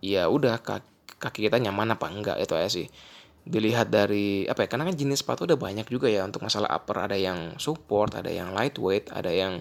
ya 0.04 0.28
udah 0.28 0.60
kaki 0.60 1.48
kita 1.48 1.56
nyaman 1.63 1.96
apa 1.96 2.12
enggak 2.12 2.36
itu 2.43 2.52
aja 2.60 2.67
sih 2.67 2.88
dilihat 3.43 3.91
dari 3.91 4.47
apa 4.47 4.63
ya 4.63 4.67
karena 4.71 4.88
kan 4.88 4.95
jenis 4.95 5.19
sepatu 5.19 5.43
udah 5.43 5.60
banyak 5.60 5.84
juga 5.91 6.08
ya 6.08 6.23
untuk 6.23 6.47
masalah 6.47 6.71
upper 6.71 7.12
ada 7.12 7.19
yang 7.19 7.60
support 7.60 8.15
ada 8.15 8.32
yang 8.32 8.56
lightweight 8.56 9.12
ada 9.12 9.27
yang 9.27 9.60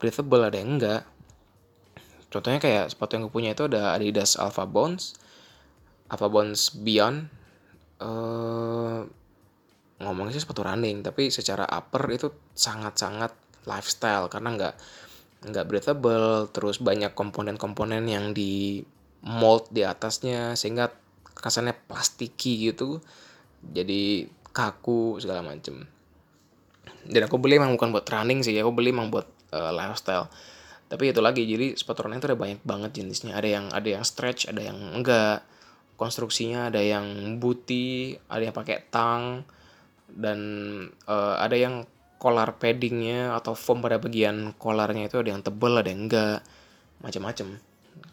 breathable 0.00 0.40
ada 0.40 0.56
yang 0.56 0.80
enggak. 0.80 1.04
Contohnya 2.32 2.62
kayak 2.62 2.94
sepatu 2.94 3.18
yang 3.18 3.28
gue 3.28 3.34
punya 3.34 3.50
itu 3.52 3.68
ada 3.68 3.92
Adidas 3.92 4.40
Alpha 4.40 4.64
Bounce 4.64 5.18
Alpha 6.08 6.26
Bounce 6.32 6.72
Beyond. 6.72 7.28
Uh, 8.00 9.04
ngomongnya 10.00 10.32
sih 10.32 10.40
sepatu 10.40 10.64
running 10.64 11.04
tapi 11.04 11.28
secara 11.28 11.68
upper 11.68 12.00
itu 12.08 12.32
sangat-sangat 12.56 13.36
lifestyle 13.68 14.32
karena 14.32 14.56
enggak 14.56 14.74
enggak 15.44 15.68
breathable 15.68 16.48
terus 16.48 16.80
banyak 16.80 17.12
komponen-komponen 17.12 18.08
yang 18.08 18.32
di 18.32 18.80
mold 19.20 19.68
di 19.68 19.84
atasnya 19.84 20.56
sehingga 20.56 20.88
kesannya 21.34 21.76
plastiki 21.88 22.70
gitu 22.70 23.00
jadi 23.60 24.26
kaku 24.50 25.20
segala 25.22 25.44
macem. 25.44 25.86
Dan 27.06 27.22
aku 27.24 27.40
beli 27.40 27.56
emang 27.56 27.76
bukan 27.76 27.94
buat 27.94 28.06
running 28.08 28.44
sih 28.44 28.56
aku 28.60 28.72
beli 28.74 28.92
emang 28.92 29.08
buat 29.08 29.26
uh, 29.54 29.72
lifestyle. 29.72 30.28
Tapi 30.90 31.14
itu 31.14 31.22
lagi 31.22 31.46
jadi 31.46 31.78
sepatu 31.78 32.04
running 32.06 32.18
itu 32.18 32.28
ada 32.28 32.38
banyak 32.38 32.60
banget 32.66 32.90
jenisnya. 33.00 33.38
Ada 33.38 33.48
yang 33.48 33.66
ada 33.70 33.88
yang 33.88 34.04
stretch 34.04 34.50
ada 34.50 34.60
yang 34.60 34.78
enggak. 34.96 35.46
Konstruksinya 35.96 36.72
ada 36.72 36.80
yang 36.80 37.36
booty 37.36 38.16
ada 38.26 38.48
yang 38.48 38.56
pakai 38.56 38.88
tang 38.88 39.44
dan 40.10 40.40
uh, 41.06 41.36
ada 41.38 41.54
yang 41.54 41.86
collar 42.20 42.56
paddingnya 42.60 43.32
atau 43.36 43.56
foam 43.56 43.80
pada 43.80 43.96
bagian 43.96 44.52
collarnya 44.60 45.08
itu 45.08 45.20
ada 45.20 45.32
yang 45.32 45.40
tebel 45.44 45.78
ada 45.78 45.88
yang 45.88 46.08
enggak. 46.08 46.40
Macam-macam 47.00 47.60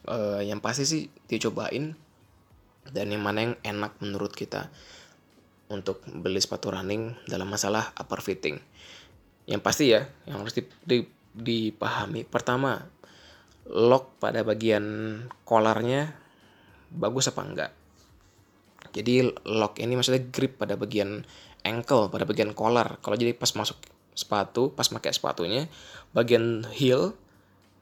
uh, 0.07 0.39
yang 0.43 0.59
pasti 0.63 0.83
sih 0.87 1.03
dicobain 1.27 2.06
dan 2.91 3.11
yang 3.11 3.23
mana 3.23 3.39
yang 3.43 3.55
enak 3.63 3.99
menurut 4.03 4.33
kita 4.33 4.71
untuk 5.67 6.03
beli 6.07 6.39
sepatu 6.39 6.71
running 6.71 7.15
dalam 7.27 7.47
masalah 7.51 7.91
upper 7.99 8.23
fitting. 8.23 8.59
Yang 9.47 9.61
pasti 9.63 9.85
ya, 9.91 10.07
yang 10.27 10.43
harus 10.43 10.55
dipahami. 11.35 12.23
Pertama, 12.27 12.87
lock 13.67 14.19
pada 14.19 14.43
bagian 14.47 14.83
collarnya 15.43 16.15
bagus 16.91 17.27
apa 17.31 17.41
enggak. 17.43 17.71
Jadi 18.95 19.27
lock 19.43 19.79
ini 19.83 19.99
maksudnya 19.99 20.23
grip 20.31 20.55
pada 20.55 20.79
bagian 20.79 21.27
ankle, 21.67 22.07
pada 22.07 22.23
bagian 22.23 22.55
collar. 22.55 22.99
Kalau 23.03 23.19
jadi 23.19 23.35
pas 23.35 23.51
masuk 23.51 23.75
sepatu, 24.15 24.71
pas 24.71 24.87
pakai 24.87 25.11
sepatunya, 25.11 25.67
bagian 26.15 26.63
heel 26.73 27.13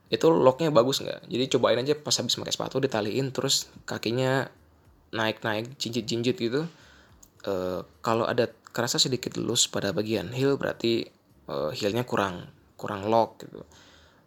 itu 0.10 0.28
locknya 0.30 0.70
bagus 0.70 1.02
nggak? 1.02 1.26
Jadi 1.30 1.44
cobain 1.58 1.82
aja 1.82 1.94
pas 1.98 2.14
habis 2.14 2.38
pakai 2.38 2.54
sepatu 2.54 2.78
ditaliin 2.82 3.34
terus 3.34 3.70
kakinya 3.90 4.50
naik-naik 5.16 5.80
jinjit-jinjit 5.80 6.36
gitu 6.36 6.68
uh, 7.48 7.80
kalau 8.04 8.28
ada 8.28 8.52
kerasa 8.76 9.00
sedikit 9.00 9.40
loose 9.40 9.72
pada 9.72 9.96
bagian 9.96 10.36
heel 10.36 10.60
berarti 10.60 11.08
uh, 11.48 11.72
heelnya 11.72 12.04
kurang 12.04 12.52
kurang 12.76 13.08
lock 13.08 13.40
gitu. 13.40 13.64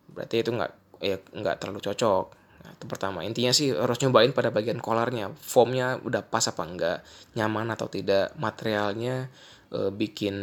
Berarti 0.09 0.40
itu 0.40 0.51
nggak 0.57 0.72
ya 1.05 1.20
nggak 1.20 1.61
terlalu 1.61 1.85
cocok. 1.85 2.24
Nah, 2.64 2.70
itu 2.72 2.85
pertama. 2.88 3.20
Intinya 3.29 3.53
sih 3.53 3.77
harus 3.77 4.01
nyobain 4.01 4.33
pada 4.33 4.48
bagian 4.48 4.81
kolarnya. 4.81 5.37
Foamnya 5.37 6.01
udah 6.01 6.24
pas 6.24 6.48
apa 6.48 6.64
enggak? 6.64 7.05
Nyaman 7.37 7.68
atau 7.77 7.92
tidak? 7.92 8.33
Materialnya 8.40 9.29
uh, 9.77 9.92
bikin 9.92 10.37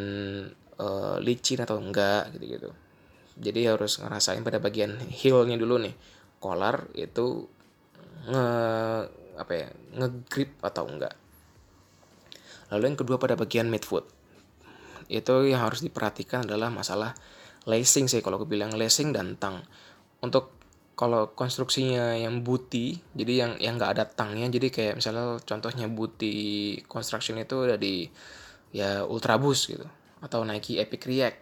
uh, 0.77 1.17
licin 1.17 1.65
atau 1.65 1.81
enggak? 1.81 2.29
Gitu 2.37 2.45
gitu 2.61 2.69
jadi 3.35 3.75
harus 3.75 3.99
ngerasain 3.99 4.41
pada 4.47 4.63
bagian 4.63 4.95
heelnya 5.11 5.59
dulu 5.59 5.75
nih. 5.83 5.95
Kolar 6.39 6.87
itu 6.95 7.51
nge 8.25 8.47
apa 9.35 9.51
ya 9.53 9.67
ngegrip 9.97 10.57
atau 10.63 10.83
enggak. 10.89 11.13
Lalu 12.73 12.83
yang 12.93 12.97
kedua 12.97 13.17
pada 13.21 13.37
bagian 13.37 13.69
midfoot 13.69 14.09
itu 15.05 15.35
yang 15.45 15.61
harus 15.61 15.85
diperhatikan 15.85 16.49
adalah 16.49 16.73
masalah 16.73 17.13
lacing 17.69 18.09
sih 18.09 18.25
kalau 18.25 18.41
aku 18.41 18.49
bilang 18.49 18.73
lacing 18.73 19.13
dan 19.13 19.37
tang. 19.37 19.61
Untuk 20.21 20.55
kalau 20.95 21.35
konstruksinya 21.35 22.15
yang 22.15 22.41
booty 22.41 23.03
jadi 23.11 23.33
yang 23.45 23.51
yang 23.59 23.75
nggak 23.75 23.99
ada 23.99 24.05
tangnya 24.07 24.47
jadi 24.47 24.71
kayak 24.71 24.93
misalnya 24.95 25.35
contohnya 25.43 25.91
booty 25.91 26.79
construction 26.87 27.35
itu 27.35 27.67
ada 27.67 27.75
di 27.75 28.07
ya 28.71 29.03
Ultra 29.03 29.35
Boost 29.35 29.75
gitu 29.75 29.83
atau 30.23 30.47
Nike 30.47 30.79
Epic 30.79 31.03
React 31.03 31.39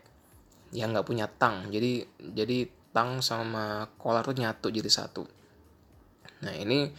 yang 0.73 0.89
nggak 0.91 1.05
punya 1.05 1.29
tang. 1.29 1.69
Jadi 1.69 2.01
jadi 2.19 2.65
tang 2.93 3.21
sama 3.21 3.87
collar 3.97 4.25
tuh 4.25 4.37
nyatu 4.37 4.73
jadi 4.73 4.89
satu 4.89 5.42
nah 6.43 6.53
ini 6.53 6.91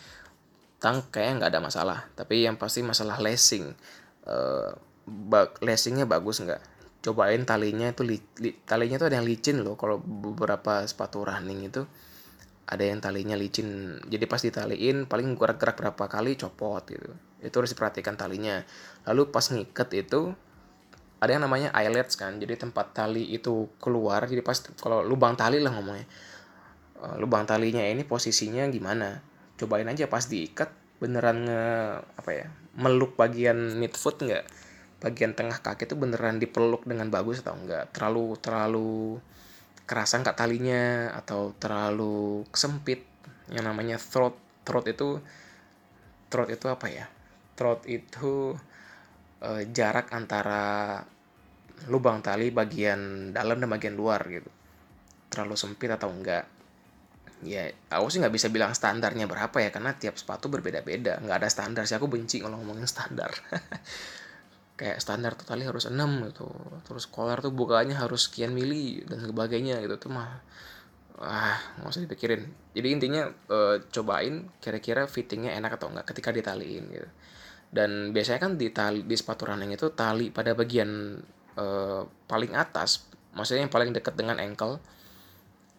tang 0.85 1.01
kayaknya 1.09 1.33
nggak 1.41 1.51
ada 1.57 1.61
masalah. 1.65 1.99
Tapi 2.13 2.45
yang 2.45 2.61
pasti 2.61 2.85
masalah 2.85 3.17
lacing 3.17 3.73
uh, 4.29 4.77
lacingnya 5.65 6.05
bagus 6.05 6.45
nggak? 6.45 6.61
Cobain 7.05 7.45
talinya 7.49 7.89
itu 7.89 8.05
li, 8.05 8.21
li, 8.41 8.53
talinya 8.69 9.01
itu 9.01 9.07
ada 9.09 9.17
yang 9.17 9.25
licin 9.25 9.65
loh. 9.65 9.81
Kalau 9.81 9.97
beberapa 10.01 10.85
sepatu 10.85 11.25
running 11.25 11.73
itu 11.73 11.89
ada 12.69 12.85
yang 12.85 13.01
talinya 13.01 13.33
licin. 13.33 13.97
Jadi 14.05 14.25
pas 14.29 14.41
ditaliin 14.41 15.09
paling 15.09 15.37
gerak-gerak 15.37 15.77
berapa 15.77 16.05
kali 16.05 16.37
copot 16.37 16.85
gitu. 16.89 17.13
Itu 17.41 17.65
harus 17.65 17.73
diperhatikan 17.73 18.17
talinya. 18.17 18.61
Lalu 19.09 19.33
pas 19.33 19.45
ngiket 19.49 19.89
itu 20.05 20.33
ada 21.21 21.31
yang 21.33 21.45
namanya 21.45 21.73
eyelets 21.77 22.17
kan. 22.17 22.37
Jadi 22.37 22.61
tempat 22.61 22.93
tali 22.93 23.33
itu 23.33 23.73
keluar 23.81 24.25
jadi 24.29 24.45
pas 24.45 24.61
kalau 24.81 25.01
lubang 25.01 25.37
tali 25.37 25.61
lah 25.65 25.73
ngomongnya. 25.73 26.09
Uh, 27.01 27.21
lubang 27.21 27.45
talinya 27.45 27.85
ini 27.85 28.05
posisinya 28.05 28.65
gimana 28.69 29.34
cobain 29.55 29.87
aja 29.87 30.11
pas 30.11 30.27
diikat 30.27 30.71
beneran 30.99 31.47
nge 31.47 31.65
apa 32.17 32.31
ya 32.31 32.47
meluk 32.75 33.15
bagian 33.15 33.79
midfoot 33.79 34.19
nggak? 34.23 34.45
Bagian 35.03 35.37
tengah 35.37 35.61
kaki 35.61 35.85
itu 35.85 35.95
beneran 35.99 36.41
dipeluk 36.41 36.89
dengan 36.89 37.13
bagus 37.13 37.45
atau 37.45 37.55
enggak 37.55 37.93
terlalu 37.93 38.35
terlalu 38.41 39.21
kerasa 39.85 40.23
nggak 40.23 40.39
talinya? 40.39 41.13
Atau 41.15 41.55
terlalu 41.59 42.47
sempit 42.55 43.07
yang 43.53 43.69
namanya 43.69 44.01
throat 44.01 44.35
throat 44.65 44.87
itu 44.91 45.21
throat 46.33 46.51
itu 46.51 46.67
apa 46.67 46.87
ya? 46.91 47.07
Throat 47.55 47.87
itu 47.87 48.57
uh, 49.45 49.63
jarak 49.71 50.11
antara 50.11 50.99
lubang 51.91 52.25
tali 52.25 52.49
bagian 52.49 53.31
dalam 53.37 53.61
dan 53.61 53.71
bagian 53.71 53.95
luar 53.95 54.25
gitu. 54.31 54.51
Terlalu 55.31 55.55
sempit 55.59 55.91
atau 55.93 56.11
enggak 56.11 56.54
ya 57.43 57.67
aku 57.91 58.07
sih 58.13 58.23
nggak 58.23 58.35
bisa 58.35 58.47
bilang 58.53 58.71
standarnya 58.71 59.27
berapa 59.27 59.57
ya 59.59 59.75
karena 59.75 59.97
tiap 59.99 60.15
sepatu 60.15 60.47
berbeda-beda. 60.47 61.19
Nggak 61.19 61.37
ada 61.43 61.49
standar 61.51 61.83
sih 61.89 61.99
aku 61.99 62.07
benci 62.07 62.39
kalau 62.39 62.61
ngomongin 62.61 62.87
standar. 62.87 63.35
Kayak 64.79 64.99
standar 64.99 65.39
tuh 65.39 65.47
tali 65.47 65.67
harus 65.67 65.91
6 65.91 65.97
gitu. 66.31 66.47
Terus 66.87 67.05
collar 67.11 67.39
tuh 67.43 67.55
bukanya 67.55 67.99
harus 67.99 68.31
sekian 68.31 68.55
mili 68.55 69.03
dan 69.07 69.23
sebagainya 69.23 69.83
gitu. 69.83 70.09
Tuh 70.09 70.11
mah 70.15 70.31
ah 71.23 71.59
nggak 71.79 71.91
usah 71.91 72.03
dipikirin. 72.07 72.43
Jadi 72.75 72.89
intinya 72.91 73.23
e, 73.31 73.87
cobain 73.95 74.51
kira-kira 74.59 75.07
fittingnya 75.07 75.55
enak 75.55 75.79
atau 75.79 75.91
enggak 75.95 76.11
ketika 76.11 76.35
ditaliin 76.35 76.85
gitu. 76.91 77.09
Dan 77.71 78.11
biasanya 78.11 78.41
kan 78.43 78.53
di 78.59 78.71
tali 78.75 79.07
di 79.07 79.15
sepatu 79.15 79.47
running 79.47 79.75
itu 79.75 79.95
tali 79.95 80.35
pada 80.35 80.59
bagian 80.59 81.23
e, 81.55 81.67
paling 82.27 82.53
atas 82.59 83.07
maksudnya 83.35 83.67
yang 83.67 83.75
paling 83.75 83.91
dekat 83.91 84.15
dengan 84.15 84.39
ankle 84.39 84.79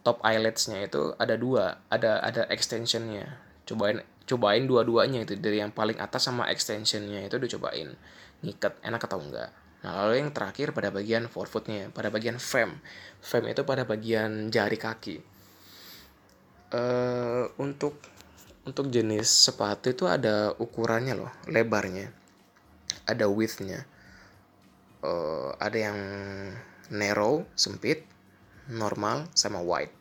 top 0.05 0.21
eyeletsnya 0.21 0.85
itu 0.85 1.17
ada 1.17 1.33
dua 1.33 1.81
ada 1.89 2.21
ada 2.21 2.45
extensionnya 2.53 3.41
cobain 3.65 4.05
cobain 4.29 4.63
dua-duanya 4.69 5.25
itu 5.25 5.33
dari 5.41 5.57
yang 5.59 5.73
paling 5.73 5.97
atas 5.97 6.29
sama 6.29 6.45
extensionnya 6.53 7.25
itu 7.25 7.41
dicobain 7.41 7.97
ngikat 8.45 8.77
enak 8.85 9.01
atau 9.09 9.17
enggak 9.17 9.49
Nah, 9.85 10.01
lalu 10.01 10.17
yang 10.17 10.33
terakhir 10.33 10.73
pada 10.73 10.89
bagian 10.89 11.29
forefootnya, 11.29 11.93
pada 11.93 12.09
bagian 12.09 12.41
frame. 12.41 12.81
Frame 13.21 13.53
itu 13.53 13.61
pada 13.61 13.85
bagian 13.85 14.49
jari 14.49 14.81
kaki. 14.81 15.21
Uh, 16.73 17.53
untuk 17.61 18.01
untuk 18.65 18.89
jenis 18.89 19.29
sepatu 19.29 19.93
itu 19.93 20.09
ada 20.09 20.57
ukurannya 20.57 21.13
loh, 21.13 21.29
lebarnya. 21.45 22.09
Ada 23.05 23.29
widthnya. 23.29 23.85
Uh, 25.05 25.53
ada 25.61 25.77
yang 25.77 25.99
narrow, 26.89 27.45
sempit, 27.53 28.09
normal, 28.71 29.29
sama 29.37 29.61
wide. 29.61 29.93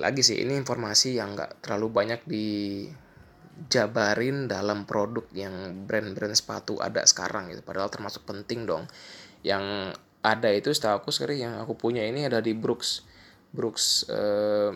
Lagi 0.00 0.22
sih, 0.26 0.42
ini 0.42 0.58
informasi 0.58 1.18
yang 1.18 1.38
nggak 1.38 1.64
terlalu 1.64 1.86
banyak 1.90 2.20
di 2.26 2.46
jabarin 3.70 4.50
dalam 4.50 4.82
produk 4.82 5.22
yang 5.30 5.86
brand-brand 5.86 6.34
sepatu 6.34 6.82
ada 6.82 7.06
sekarang 7.06 7.54
gitu. 7.54 7.62
Padahal 7.62 7.90
termasuk 7.90 8.26
penting 8.26 8.66
dong. 8.66 8.90
Yang 9.46 9.94
ada 10.24 10.48
itu 10.50 10.72
setahu 10.72 11.04
aku 11.04 11.10
sekarang 11.14 11.38
yang 11.38 11.54
aku 11.60 11.76
punya 11.78 12.02
ini 12.02 12.26
ada 12.26 12.42
di 12.42 12.56
Brooks. 12.56 13.04
Brooks 13.54 14.08
uh, 14.10 14.74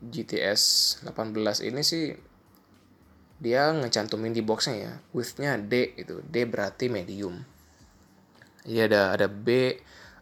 GTS 0.00 0.62
18 1.08 1.68
ini 1.68 1.80
sih 1.80 2.12
dia 3.40 3.72
ngecantumin 3.72 4.36
di 4.36 4.44
boxnya 4.44 4.76
ya. 4.76 4.92
Widthnya 5.16 5.56
D 5.56 5.96
itu 5.96 6.20
D 6.20 6.44
berarti 6.44 6.92
medium. 6.92 7.40
Iya 8.68 8.92
ada 8.92 9.02
ada 9.16 9.26
B 9.32 9.72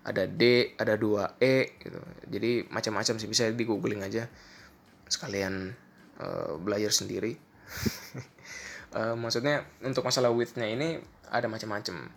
ada 0.09 0.25
D 0.25 0.73
ada 0.81 0.97
2 0.97 1.37
E 1.45 1.77
gitu. 1.77 2.01
Jadi 2.33 2.65
macam-macam 2.73 3.15
sih 3.21 3.29
bisa 3.29 3.45
di 3.53 3.65
googling 3.69 4.01
aja. 4.01 4.25
Sekalian 5.05 5.77
uh, 6.25 6.57
belajar 6.57 6.89
sendiri. 6.89 7.37
Uh, 8.97 9.13
maksudnya 9.23 9.69
untuk 9.85 10.01
masalah 10.09 10.33
widthnya 10.33 10.65
ini 10.65 10.97
ada 11.29 11.45
macam-macam. 11.53 12.09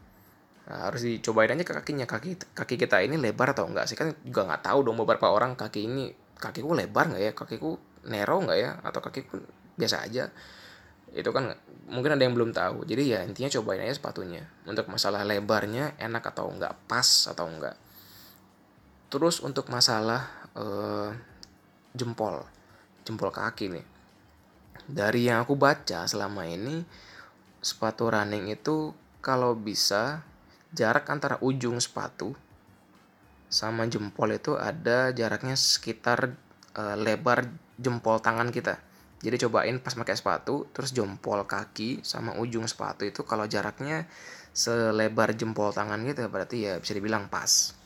Nah, 0.62 0.88
harus 0.88 1.04
dicobain 1.04 1.52
aja 1.52 1.68
ke 1.68 1.74
kakinya. 1.76 2.08
Kaki 2.08 2.56
kaki 2.56 2.76
kita 2.80 3.04
ini 3.04 3.20
lebar 3.20 3.52
atau 3.52 3.68
enggak 3.68 3.92
sih? 3.92 4.00
Kan 4.00 4.16
juga 4.24 4.48
nggak 4.48 4.72
tahu 4.72 4.88
dong 4.88 4.96
beberapa 4.96 5.28
orang 5.28 5.60
kaki 5.60 5.92
ini 5.92 6.16
kakiku 6.40 6.72
lebar 6.72 7.12
nggak 7.12 7.22
ya? 7.22 7.32
Kakiku 7.36 7.76
narrow 8.08 8.40
nggak 8.40 8.58
ya? 8.58 8.80
Atau 8.88 9.04
kakiku 9.04 9.44
biasa 9.76 10.08
aja 10.08 10.32
itu 11.12 11.30
kan 11.30 11.56
mungkin 11.92 12.16
ada 12.16 12.24
yang 12.24 12.34
belum 12.34 12.56
tahu. 12.56 12.88
Jadi 12.88 13.04
ya 13.12 13.20
intinya 13.24 13.52
cobain 13.52 13.84
aja 13.84 14.00
sepatunya. 14.00 14.48
Untuk 14.64 14.88
masalah 14.88 15.28
lebarnya 15.28 16.00
enak 16.00 16.24
atau 16.32 16.48
enggak 16.48 16.76
pas 16.88 17.08
atau 17.28 17.48
enggak 17.48 17.76
terus 19.12 19.44
untuk 19.44 19.68
masalah 19.68 20.32
uh, 20.56 21.12
jempol. 21.92 22.48
Jempol 23.04 23.30
kaki 23.30 23.68
nih. 23.68 23.86
Dari 24.88 25.28
yang 25.28 25.44
aku 25.44 25.60
baca 25.60 26.08
selama 26.08 26.48
ini 26.48 26.88
sepatu 27.60 28.08
running 28.08 28.48
itu 28.50 28.96
kalau 29.20 29.54
bisa 29.54 30.24
jarak 30.72 31.06
antara 31.12 31.38
ujung 31.44 31.78
sepatu 31.78 32.34
sama 33.52 33.84
jempol 33.92 34.32
itu 34.32 34.56
ada 34.56 35.12
jaraknya 35.12 35.60
sekitar 35.60 36.34
e, 36.72 36.84
lebar 36.98 37.52
jempol 37.76 38.18
tangan 38.24 38.50
kita. 38.50 38.80
Jadi 39.22 39.38
cobain 39.46 39.78
pas 39.78 39.94
pakai 39.94 40.18
sepatu, 40.18 40.66
terus 40.74 40.98
jempol 40.98 41.46
kaki 41.46 42.02
sama 42.02 42.34
ujung 42.42 42.66
sepatu 42.66 43.06
itu 43.06 43.22
kalau 43.22 43.46
jaraknya 43.46 44.10
selebar 44.52 45.32
jempol 45.38 45.72
tangan 45.72 46.02
gitu 46.04 46.28
berarti 46.28 46.58
ya 46.66 46.74
bisa 46.82 46.98
dibilang 46.98 47.30
pas. 47.30 47.78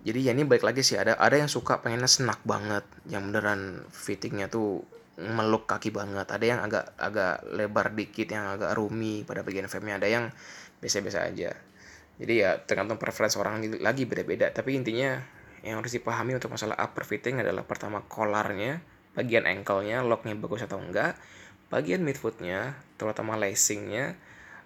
Jadi 0.00 0.24
ya 0.24 0.32
ini 0.32 0.48
baik 0.48 0.64
lagi 0.64 0.80
sih 0.80 0.96
ada 0.96 1.18
ada 1.18 1.36
yang 1.36 1.50
suka 1.50 1.82
pengennya 1.82 2.08
senak 2.08 2.40
banget, 2.46 2.86
yang 3.10 3.28
beneran 3.28 3.84
fittingnya 3.92 4.48
tuh 4.48 4.80
meluk 5.20 5.68
kaki 5.68 5.92
banget. 5.92 6.24
Ada 6.24 6.44
yang 6.46 6.60
agak 6.64 6.96
agak 6.96 7.44
lebar 7.52 7.92
dikit 7.92 8.30
yang 8.32 8.56
agak 8.56 8.72
rumi 8.78 9.26
pada 9.28 9.44
bagian 9.44 9.68
frame-nya 9.68 10.00
ada 10.00 10.08
yang 10.08 10.24
biasa-biasa 10.80 11.28
aja. 11.28 11.52
Jadi 12.16 12.34
ya 12.36 12.56
tergantung 12.64 12.96
preferensi 12.96 13.36
orang 13.36 13.60
lagi 13.82 14.08
beda-beda. 14.08 14.48
Tapi 14.48 14.78
intinya 14.78 15.20
yang 15.60 15.82
harus 15.84 15.92
dipahami 15.92 16.38
untuk 16.38 16.48
masalah 16.48 16.78
upper 16.80 17.04
fitting 17.04 17.42
adalah 17.42 17.68
pertama 17.68 18.00
collarnya 18.08 18.80
bagian 19.14 19.46
ankle-nya 19.46 20.02
locknya 20.06 20.38
bagus 20.38 20.66
atau 20.66 20.78
enggak. 20.78 21.18
Bagian 21.70 22.02
midfootnya 22.02 22.78
terutama 22.98 23.38
lacingnya 23.38 24.14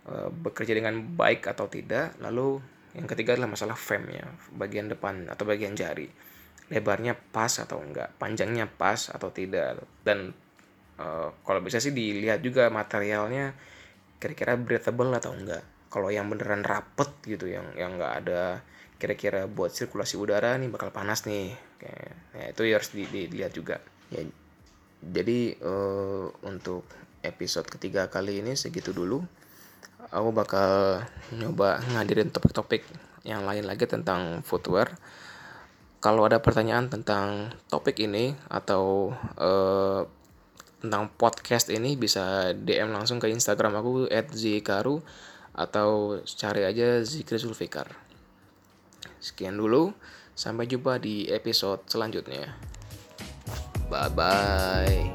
eh, 0.08 0.28
bekerja 0.30 0.72
dengan 0.76 1.00
baik 1.16 1.48
atau 1.48 1.68
tidak. 1.68 2.16
Lalu 2.20 2.60
yang 2.94 3.10
ketiga 3.10 3.34
adalah 3.34 3.50
masalah 3.50 3.74
frame-nya 3.74 4.22
bagian 4.54 4.86
depan 4.86 5.26
atau 5.26 5.42
bagian 5.44 5.74
jari. 5.74 6.06
Lebarnya 6.70 7.18
pas 7.18 7.50
atau 7.60 7.82
enggak 7.82 8.14
panjangnya 8.16 8.70
pas 8.70 9.10
atau 9.10 9.28
tidak. 9.34 9.82
Dan 10.00 10.30
uh, 10.96 11.28
kalau 11.42 11.60
bisa 11.60 11.82
sih 11.82 11.90
dilihat 11.90 12.40
juga 12.40 12.70
materialnya 12.70 13.52
kira-kira 14.22 14.54
breathable 14.54 15.10
atau 15.12 15.34
enggak. 15.34 15.60
Kalau 15.90 16.08
yang 16.08 16.30
beneran 16.30 16.62
rapet 16.62 17.10
gitu 17.26 17.50
yang 17.50 17.74
yang 17.74 17.98
enggak 17.98 18.12
ada 18.24 18.42
kira-kira 18.96 19.50
buat 19.50 19.74
sirkulasi 19.74 20.14
udara 20.16 20.54
nih 20.56 20.70
bakal 20.70 20.94
panas 20.94 21.26
nih. 21.26 21.52
Kayak 21.82 22.14
ya 22.32 22.44
itu 22.54 22.62
harus 22.70 22.88
di, 22.94 23.02
di, 23.10 23.20
dilihat 23.26 23.52
juga 23.52 23.76
ya 24.12 24.24
jadi 25.04 25.56
uh, 25.60 26.32
untuk 26.48 26.88
episode 27.24 27.68
ketiga 27.68 28.08
kali 28.08 28.40
ini 28.40 28.56
segitu 28.56 28.92
dulu 28.92 29.24
aku 30.12 30.30
bakal 30.32 31.00
nyoba 31.32 31.80
ngadirin 31.96 32.32
topik-topik 32.32 32.84
yang 33.24 33.48
lain 33.48 33.64
lagi 33.64 33.88
tentang 33.88 34.44
footwear 34.44 34.96
kalau 36.04 36.28
ada 36.28 36.36
pertanyaan 36.44 36.92
tentang 36.92 37.48
topik 37.72 37.96
ini 38.04 38.36
atau 38.52 39.16
uh, 39.40 40.04
tentang 40.84 41.08
podcast 41.16 41.72
ini 41.72 41.96
bisa 41.96 42.52
DM 42.52 42.92
langsung 42.92 43.16
ke 43.16 43.32
Instagram 43.32 43.80
aku 43.80 44.04
@zikaru 44.36 45.00
atau 45.56 46.20
cari 46.28 46.68
aja 46.68 47.00
Zikri 47.00 47.40
Zulfikar. 47.40 47.88
Sekian 49.16 49.56
dulu, 49.56 49.96
sampai 50.36 50.68
jumpa 50.68 51.00
di 51.00 51.24
episode 51.32 51.88
selanjutnya. 51.88 52.73
Bye 53.88 54.08
bye. 54.08 55.12